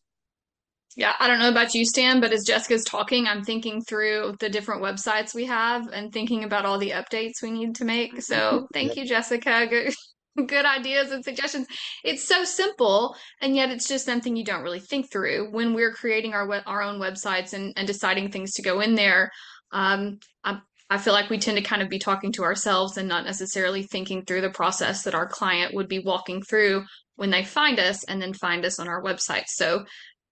Yeah, 0.97 1.13
I 1.19 1.27
don't 1.27 1.39
know 1.39 1.51
about 1.51 1.75
you, 1.75 1.85
Stan, 1.85 2.21
but 2.21 2.33
as 2.33 2.45
Jessica's 2.45 2.85
talking, 2.85 3.27
I'm 3.27 3.45
thinking 3.45 3.83
through 3.83 4.37
the 4.41 4.49
different 4.49 4.83
websites 4.83 5.35
we 5.35 5.45
have 5.45 5.89
and 5.89 6.13
thinking 6.13 6.45
about 6.45 6.65
all 6.65 6.79
the 6.79 6.91
updates 6.91 7.43
we 7.43 7.51
need 7.51 7.75
to 7.77 7.85
make. 7.85 8.13
So 8.23 8.67
thank 8.73 8.97
you, 8.97 9.07
Jessica. 9.07 9.67
Good, 9.69 9.93
good 10.47 10.65
ideas 10.65 11.11
and 11.13 11.23
suggestions. 11.23 11.67
It's 12.03 12.27
so 12.27 12.45
simple, 12.45 13.15
and 13.43 13.55
yet 13.55 13.71
it's 13.71 13.89
just 13.89 14.07
something 14.07 14.37
you 14.37 14.45
don't 14.45 14.63
really 14.63 14.81
think 14.81 15.11
through 15.11 15.51
when 15.51 15.75
we're 15.75 15.93
creating 15.93 16.33
our 16.33 16.51
our 16.67 16.83
own 16.83 16.99
websites 16.99 17.53
and, 17.53 17.75
and 17.77 17.87
deciding 17.87 18.31
things 18.31 18.53
to 18.55 18.63
go 18.63 18.81
in 18.81 18.95
there. 18.95 19.31
Um, 19.77 20.21
I, 20.43 20.59
I 20.89 20.97
feel 20.97 21.13
like 21.13 21.29
we 21.29 21.39
tend 21.39 21.59
to 21.59 21.63
kind 21.63 21.83
of 21.83 21.91
be 21.91 21.99
talking 21.99 22.33
to 22.33 22.45
ourselves 22.45 22.97
and 22.97 23.07
not 23.07 23.27
necessarily 23.27 23.83
thinking 23.83 24.25
through 24.25 24.41
the 24.41 24.51
process 24.51 25.03
that 25.03 25.15
our 25.15 25.27
client 25.27 25.75
would 25.75 25.87
be 25.87 25.99
walking 25.99 26.41
through 26.41 26.85
when 27.17 27.31
they 27.31 27.45
find 27.45 27.79
us 27.79 28.03
and 28.05 28.21
then 28.21 28.33
find 28.33 28.65
us 28.65 28.79
on 28.79 28.89
our 28.89 29.03
website. 29.03 29.45
So 29.49 29.85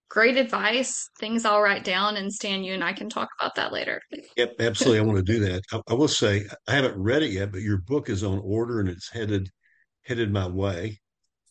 great 0.09 0.39
advice, 0.39 1.11
things 1.21 1.45
I'll 1.45 1.61
write 1.61 1.85
down 1.85 2.17
and 2.17 2.33
Stan, 2.33 2.65
you 2.65 2.73
and 2.73 2.83
I 2.83 2.95
can 2.95 3.11
talk 3.11 3.29
about 3.39 3.57
that 3.57 3.71
later. 3.71 4.01
Yep, 4.39 4.55
absolutely. 4.61 5.01
I 5.01 5.03
want 5.03 5.19
to 5.19 5.33
do 5.33 5.41
that. 5.41 5.63
I, 5.71 5.81
I, 5.89 5.95
will 5.95 6.09
say 6.09 6.47
I 6.67 6.73
haven't 6.73 6.97
read 6.97 7.23
it 7.23 7.33
yet, 7.33 7.53
but 7.53 7.61
your 7.61 7.79
book 7.79 8.09
is 8.09 8.25
on 8.25 8.41
order 8.43 8.81
and 8.81 8.89
it's 8.89 9.11
headed 9.11 9.51
headed 10.05 10.33
my 10.33 10.47
way. 10.47 11.01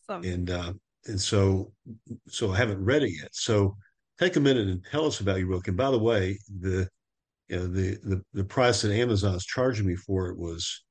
Awesome. 0.08 0.24
And 0.24 0.50
uh, 0.50 0.72
and 1.06 1.20
so 1.20 1.72
so 2.26 2.50
I 2.50 2.56
haven't 2.56 2.84
read 2.84 3.04
it 3.04 3.12
yet. 3.20 3.28
So 3.32 3.76
take 4.18 4.34
a 4.34 4.40
minute 4.40 4.66
and 4.66 4.84
tell 4.90 5.06
us 5.06 5.20
about 5.20 5.38
your 5.38 5.48
book. 5.48 5.68
And 5.68 5.76
by 5.76 5.92
the 5.92 5.98
way, 5.98 6.40
the 6.48 6.88
you 7.48 7.56
know 7.56 7.66
the 7.66 7.98
the, 8.02 8.22
the 8.32 8.44
price 8.44 8.82
that 8.82 8.92
Amazon's 8.92 9.44
charging 9.44 9.86
me 9.86 9.96
for 9.96 10.28
it 10.28 10.38
was 10.38 10.84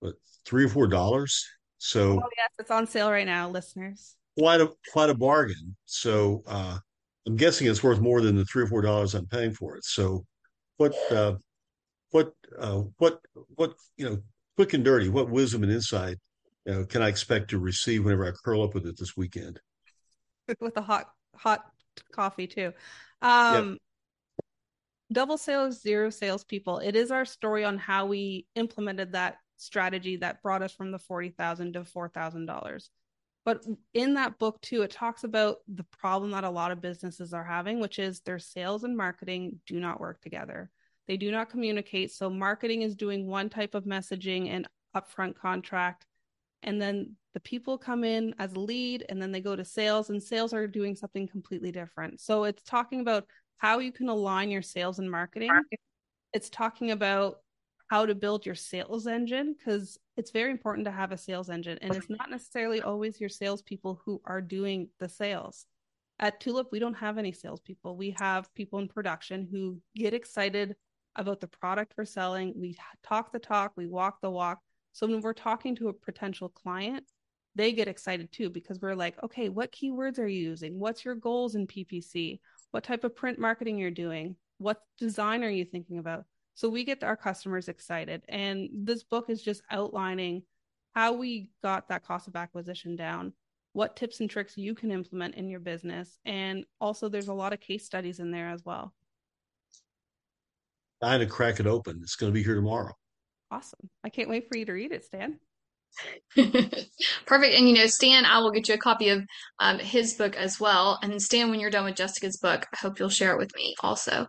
what 0.00 0.14
three 0.44 0.64
or 0.64 0.68
four 0.68 0.86
dollars 0.86 1.44
so 1.78 2.20
oh, 2.22 2.30
yes, 2.36 2.50
it's 2.58 2.70
on 2.70 2.86
sale 2.86 3.10
right 3.10 3.26
now, 3.26 3.48
listeners. 3.48 4.16
Quite 4.38 4.60
a 4.60 4.70
quite 4.92 5.10
a 5.10 5.14
bargain. 5.14 5.76
So 5.84 6.42
uh, 6.46 6.78
I'm 7.26 7.36
guessing 7.36 7.66
it's 7.66 7.82
worth 7.82 8.00
more 8.00 8.20
than 8.20 8.36
the 8.36 8.44
three 8.44 8.64
or 8.64 8.66
four 8.66 8.82
dollars 8.82 9.14
I'm 9.14 9.26
paying 9.26 9.52
for 9.52 9.76
it. 9.76 9.84
So 9.84 10.24
what 10.78 10.94
uh, 11.10 11.36
what 12.10 12.32
uh, 12.58 12.82
what 12.98 13.20
what 13.54 13.74
you 13.96 14.08
know 14.08 14.18
quick 14.56 14.72
and 14.74 14.84
dirty, 14.84 15.08
what 15.08 15.30
wisdom 15.30 15.62
and 15.62 15.72
insight 15.72 16.16
uh, 16.68 16.84
can 16.88 17.02
I 17.02 17.08
expect 17.08 17.50
to 17.50 17.58
receive 17.58 18.04
whenever 18.04 18.26
I 18.26 18.32
curl 18.44 18.62
up 18.62 18.74
with 18.74 18.86
it 18.86 18.98
this 18.98 19.16
weekend? 19.16 19.60
with 20.60 20.76
a 20.76 20.82
hot 20.82 21.06
hot 21.34 21.66
coffee 22.12 22.46
too. 22.46 22.72
Um, 23.22 23.72
yep. 23.72 23.78
Double 25.12 25.38
sales, 25.38 25.80
zero 25.80 26.10
salespeople. 26.10 26.78
It 26.78 26.96
is 26.96 27.10
our 27.10 27.24
story 27.24 27.64
on 27.64 27.78
how 27.78 28.06
we 28.06 28.46
implemented 28.54 29.12
that 29.12 29.36
strategy 29.56 30.16
that 30.16 30.42
brought 30.42 30.62
us 30.62 30.72
from 30.72 30.90
the 30.90 30.98
forty 30.98 31.30
thousand 31.30 31.74
to 31.74 31.84
four 31.84 32.08
thousand 32.08 32.46
dollars. 32.46 32.90
But 33.44 33.64
in 33.94 34.14
that 34.14 34.38
book 34.38 34.60
too, 34.60 34.82
it 34.82 34.90
talks 34.90 35.22
about 35.22 35.58
the 35.68 35.84
problem 35.84 36.32
that 36.32 36.42
a 36.42 36.50
lot 36.50 36.72
of 36.72 36.80
businesses 36.80 37.32
are 37.32 37.44
having, 37.44 37.78
which 37.78 38.00
is 38.00 38.20
their 38.20 38.40
sales 38.40 38.82
and 38.82 38.96
marketing 38.96 39.60
do 39.66 39.78
not 39.78 40.00
work 40.00 40.20
together. 40.20 40.70
They 41.06 41.16
do 41.16 41.30
not 41.30 41.50
communicate. 41.50 42.10
So 42.10 42.28
marketing 42.28 42.82
is 42.82 42.96
doing 42.96 43.28
one 43.28 43.48
type 43.48 43.76
of 43.76 43.84
messaging 43.84 44.48
and 44.50 44.66
upfront 44.96 45.36
contract, 45.36 46.04
and 46.64 46.82
then 46.82 47.14
the 47.34 47.40
people 47.40 47.78
come 47.78 48.02
in 48.02 48.34
as 48.38 48.54
a 48.54 48.60
lead 48.60 49.04
and 49.08 49.20
then 49.20 49.30
they 49.30 49.40
go 49.40 49.54
to 49.54 49.64
sales 49.64 50.10
and 50.10 50.22
sales 50.22 50.52
are 50.52 50.66
doing 50.66 50.96
something 50.96 51.28
completely 51.28 51.70
different 51.70 52.18
so 52.18 52.44
it's 52.44 52.62
talking 52.62 53.00
about 53.00 53.26
how 53.58 53.78
you 53.78 53.92
can 53.92 54.08
align 54.08 54.50
your 54.50 54.62
sales 54.62 54.98
and 54.98 55.10
marketing 55.10 55.50
it's 56.32 56.50
talking 56.50 56.90
about 56.90 57.38
how 57.88 58.04
to 58.04 58.14
build 58.14 58.44
your 58.44 58.54
sales 58.54 59.06
engine 59.06 59.54
because 59.56 59.98
it's 60.16 60.30
very 60.30 60.50
important 60.50 60.84
to 60.84 60.90
have 60.90 61.12
a 61.12 61.16
sales 61.16 61.48
engine 61.48 61.78
and 61.80 61.94
it's 61.94 62.10
not 62.10 62.30
necessarily 62.30 62.82
always 62.82 63.20
your 63.20 63.28
salespeople 63.30 64.00
who 64.04 64.20
are 64.24 64.40
doing 64.40 64.88
the 64.98 65.08
sales. 65.08 65.66
At 66.18 66.40
tulip 66.40 66.68
we 66.72 66.78
don't 66.78 66.94
have 66.94 67.16
any 67.16 67.32
salespeople. 67.32 67.96
We 67.96 68.14
have 68.18 68.52
people 68.54 68.80
in 68.80 68.88
production 68.88 69.48
who 69.50 69.78
get 69.94 70.14
excited 70.14 70.74
about 71.14 71.40
the 71.40 71.46
product 71.46 71.94
we're 71.96 72.04
selling. 72.04 72.52
We 72.56 72.76
talk 73.02 73.32
the 73.32 73.38
talk 73.38 73.72
we 73.76 73.86
walk 73.86 74.20
the 74.20 74.30
walk. 74.30 74.58
So 74.92 75.06
when 75.06 75.20
we're 75.20 75.32
talking 75.32 75.76
to 75.76 75.88
a 75.88 75.92
potential 75.92 76.48
client 76.48 77.04
they 77.56 77.72
get 77.72 77.88
excited 77.88 78.30
too 78.30 78.50
because 78.50 78.80
we're 78.80 78.94
like, 78.94 79.20
okay, 79.24 79.48
what 79.48 79.72
keywords 79.72 80.18
are 80.18 80.26
you 80.26 80.50
using? 80.50 80.78
What's 80.78 81.04
your 81.04 81.14
goals 81.14 81.54
in 81.54 81.66
PPC? 81.66 82.38
What 82.70 82.84
type 82.84 83.04
of 83.04 83.16
print 83.16 83.38
marketing 83.38 83.78
you're 83.78 83.90
doing? 83.90 84.36
What 84.58 84.82
design 84.98 85.44
are 85.44 85.50
you 85.50 85.64
thinking 85.64 85.98
about? 85.98 86.24
So 86.54 86.68
we 86.68 86.84
get 86.84 87.04
our 87.04 87.16
customers 87.16 87.68
excited. 87.68 88.22
And 88.28 88.68
this 88.72 89.02
book 89.02 89.28
is 89.28 89.42
just 89.42 89.62
outlining 89.70 90.42
how 90.94 91.12
we 91.12 91.50
got 91.62 91.88
that 91.88 92.04
cost 92.04 92.28
of 92.28 92.36
acquisition 92.36 92.96
down, 92.96 93.34
what 93.74 93.96
tips 93.96 94.20
and 94.20 94.30
tricks 94.30 94.56
you 94.56 94.74
can 94.74 94.90
implement 94.90 95.34
in 95.34 95.50
your 95.50 95.60
business. 95.60 96.18
And 96.24 96.64
also, 96.80 97.10
there's 97.10 97.28
a 97.28 97.34
lot 97.34 97.52
of 97.52 97.60
case 97.60 97.84
studies 97.84 98.20
in 98.20 98.30
there 98.30 98.48
as 98.48 98.64
well. 98.64 98.94
I'm 101.02 101.20
to 101.20 101.26
crack 101.26 101.60
it 101.60 101.66
open. 101.66 102.00
It's 102.02 102.16
going 102.16 102.32
to 102.32 102.34
be 102.34 102.42
here 102.42 102.54
tomorrow. 102.54 102.94
Awesome. 103.50 103.90
I 104.02 104.08
can't 104.08 104.30
wait 104.30 104.48
for 104.48 104.56
you 104.56 104.64
to 104.64 104.72
read 104.72 104.92
it, 104.92 105.04
Stan. 105.04 105.38
Perfect. 107.26 107.54
And 107.54 107.68
you 107.68 107.74
know, 107.74 107.86
Stan, 107.86 108.24
I 108.24 108.38
will 108.38 108.50
get 108.50 108.68
you 108.68 108.74
a 108.74 108.78
copy 108.78 109.08
of 109.08 109.22
um, 109.58 109.78
his 109.78 110.14
book 110.14 110.36
as 110.36 110.60
well. 110.60 110.98
And 111.02 111.20
Stan, 111.20 111.50
when 111.50 111.60
you're 111.60 111.70
done 111.70 111.84
with 111.84 111.96
Jessica's 111.96 112.38
book, 112.38 112.66
I 112.72 112.76
hope 112.78 112.98
you'll 112.98 113.08
share 113.08 113.32
it 113.32 113.38
with 113.38 113.54
me 113.56 113.74
also. 113.80 114.26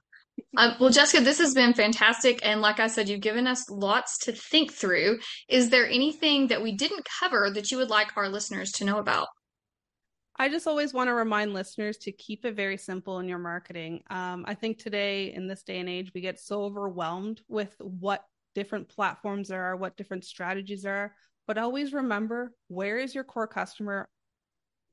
Um, 0.55 0.75
well, 0.79 0.89
Jessica, 0.89 1.23
this 1.23 1.39
has 1.39 1.53
been 1.53 1.73
fantastic. 1.73 2.39
And 2.43 2.61
like 2.61 2.79
I 2.79 2.87
said, 2.87 3.09
you've 3.09 3.21
given 3.21 3.47
us 3.47 3.69
lots 3.69 4.17
to 4.19 4.31
think 4.31 4.71
through. 4.71 5.19
Is 5.49 5.69
there 5.69 5.87
anything 5.87 6.47
that 6.47 6.61
we 6.61 6.75
didn't 6.75 7.07
cover 7.19 7.49
that 7.53 7.71
you 7.71 7.77
would 7.77 7.89
like 7.89 8.15
our 8.15 8.29
listeners 8.29 8.71
to 8.73 8.85
know 8.85 8.99
about? 8.99 9.27
I 10.39 10.49
just 10.49 10.67
always 10.67 10.93
want 10.93 11.07
to 11.07 11.13
remind 11.13 11.53
listeners 11.53 11.97
to 12.01 12.11
keep 12.11 12.45
it 12.45 12.55
very 12.55 12.77
simple 12.77 13.19
in 13.19 13.27
your 13.27 13.39
marketing. 13.39 14.03
Um, 14.09 14.45
I 14.47 14.53
think 14.53 14.77
today, 14.77 15.33
in 15.33 15.47
this 15.47 15.63
day 15.63 15.79
and 15.79 15.89
age, 15.89 16.11
we 16.13 16.21
get 16.21 16.39
so 16.39 16.63
overwhelmed 16.63 17.41
with 17.47 17.75
what 17.79 18.23
different 18.53 18.87
platforms 18.89 19.47
there 19.49 19.63
are, 19.63 19.75
what 19.75 19.97
different 19.97 20.25
strategies 20.25 20.83
there 20.83 20.95
are. 20.95 21.15
But 21.47 21.57
always 21.57 21.93
remember 21.93 22.53
where 22.67 22.97
is 22.97 23.15
your 23.15 23.23
core 23.23 23.47
customer 23.47 24.09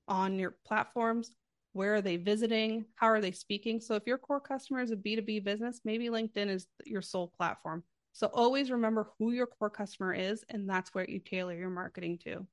on 0.07 0.38
your 0.38 0.57
platforms? 0.64 1.35
Where 1.73 1.97
are 1.97 2.01
they 2.01 2.17
visiting? 2.17 2.85
How 2.95 3.09
are 3.09 3.21
they 3.21 3.33
speaking? 3.33 3.81
So 3.81 3.97
if 3.97 4.07
your 4.07 4.19
core 4.19 4.40
customer 4.40 4.81
is 4.81 4.93
a 4.93 4.97
B2B 4.97 5.43
business, 5.43 5.81
maybe 5.85 6.07
LinkedIn 6.07 6.49
is 6.49 6.69
your 6.85 7.03
sole 7.03 7.33
platform. 7.37 7.83
So 8.12 8.29
always 8.29 8.71
remember 8.71 9.11
who 9.19 9.33
your 9.33 9.49
core 9.49 9.71
customer 9.71 10.14
is, 10.14 10.45
and 10.49 10.71
that's 10.71 10.95
where 10.95 11.05
you 11.11 11.19
tailor 11.19 11.55
your 11.55 11.71
marketing 11.71 12.19
to. 12.25 12.47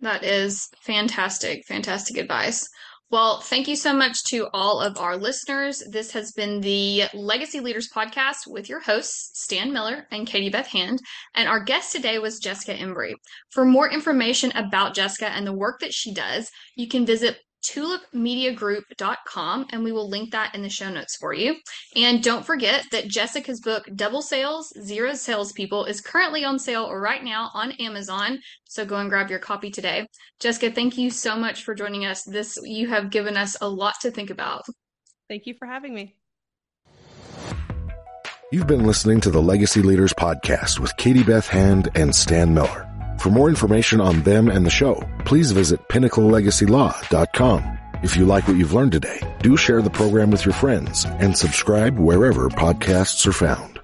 That 0.00 0.24
is 0.24 0.68
fantastic, 0.80 1.64
fantastic 1.66 2.16
advice. 2.16 2.68
Well, 3.10 3.40
thank 3.40 3.68
you 3.68 3.76
so 3.76 3.94
much 3.94 4.22
to 4.24 4.48
all 4.52 4.82
of 4.82 4.98
our 4.98 5.16
listeners. 5.16 5.82
This 5.90 6.12
has 6.12 6.30
been 6.32 6.60
the 6.60 7.04
Legacy 7.14 7.58
Leaders 7.58 7.88
Podcast 7.88 8.46
with 8.46 8.68
your 8.68 8.80
hosts, 8.80 9.30
Stan 9.32 9.72
Miller 9.72 10.06
and 10.10 10.26
Katie 10.26 10.50
Beth 10.50 10.66
Hand. 10.66 10.98
And 11.34 11.48
our 11.48 11.58
guest 11.58 11.90
today 11.90 12.18
was 12.18 12.38
Jessica 12.38 12.74
Embree. 12.74 13.14
For 13.50 13.64
more 13.64 13.90
information 13.90 14.52
about 14.52 14.94
Jessica 14.94 15.30
and 15.30 15.46
the 15.46 15.54
work 15.54 15.80
that 15.80 15.94
she 15.94 16.12
does, 16.12 16.50
you 16.76 16.86
can 16.86 17.06
visit 17.06 17.38
tulipmediagroup.com 17.64 19.66
and 19.72 19.84
we 19.84 19.92
will 19.92 20.08
link 20.08 20.32
that 20.32 20.54
in 20.54 20.62
the 20.62 20.68
show 20.68 20.90
notes 20.90 21.16
for 21.16 21.32
you. 21.32 21.56
And 21.96 22.22
don't 22.22 22.46
forget 22.46 22.84
that 22.92 23.08
Jessica's 23.08 23.60
book, 23.60 23.88
Double 23.94 24.22
Sales, 24.22 24.72
Zero 24.80 25.14
Salespeople, 25.14 25.84
is 25.84 26.00
currently 26.00 26.44
on 26.44 26.58
sale 26.58 26.92
right 26.94 27.22
now 27.22 27.50
on 27.54 27.72
Amazon. 27.72 28.38
So 28.64 28.84
go 28.84 28.96
and 28.96 29.10
grab 29.10 29.30
your 29.30 29.38
copy 29.38 29.70
today. 29.70 30.06
Jessica, 30.40 30.70
thank 30.70 30.98
you 30.98 31.10
so 31.10 31.36
much 31.36 31.64
for 31.64 31.74
joining 31.74 32.06
us. 32.06 32.22
This, 32.24 32.58
you 32.62 32.88
have 32.88 33.10
given 33.10 33.36
us 33.36 33.56
a 33.60 33.68
lot 33.68 33.94
to 34.02 34.10
think 34.10 34.30
about. 34.30 34.64
Thank 35.28 35.46
you 35.46 35.54
for 35.58 35.66
having 35.66 35.94
me. 35.94 36.14
You've 38.50 38.66
been 38.66 38.86
listening 38.86 39.20
to 39.22 39.30
the 39.30 39.42
Legacy 39.42 39.82
Leaders 39.82 40.14
Podcast 40.14 40.78
with 40.78 40.96
Katie 40.96 41.22
Beth 41.22 41.48
Hand 41.48 41.90
and 41.94 42.14
Stan 42.14 42.54
Miller. 42.54 42.87
For 43.20 43.30
more 43.30 43.48
information 43.48 44.00
on 44.00 44.22
them 44.22 44.48
and 44.48 44.64
the 44.64 44.70
show, 44.70 45.02
please 45.24 45.50
visit 45.50 45.88
pinnaclelegacylaw.com. 45.88 47.78
If 48.02 48.16
you 48.16 48.24
like 48.26 48.46
what 48.46 48.56
you've 48.56 48.72
learned 48.72 48.92
today, 48.92 49.20
do 49.42 49.56
share 49.56 49.82
the 49.82 49.90
program 49.90 50.30
with 50.30 50.44
your 50.44 50.54
friends 50.54 51.04
and 51.04 51.36
subscribe 51.36 51.98
wherever 51.98 52.48
podcasts 52.48 53.26
are 53.26 53.32
found. 53.32 53.80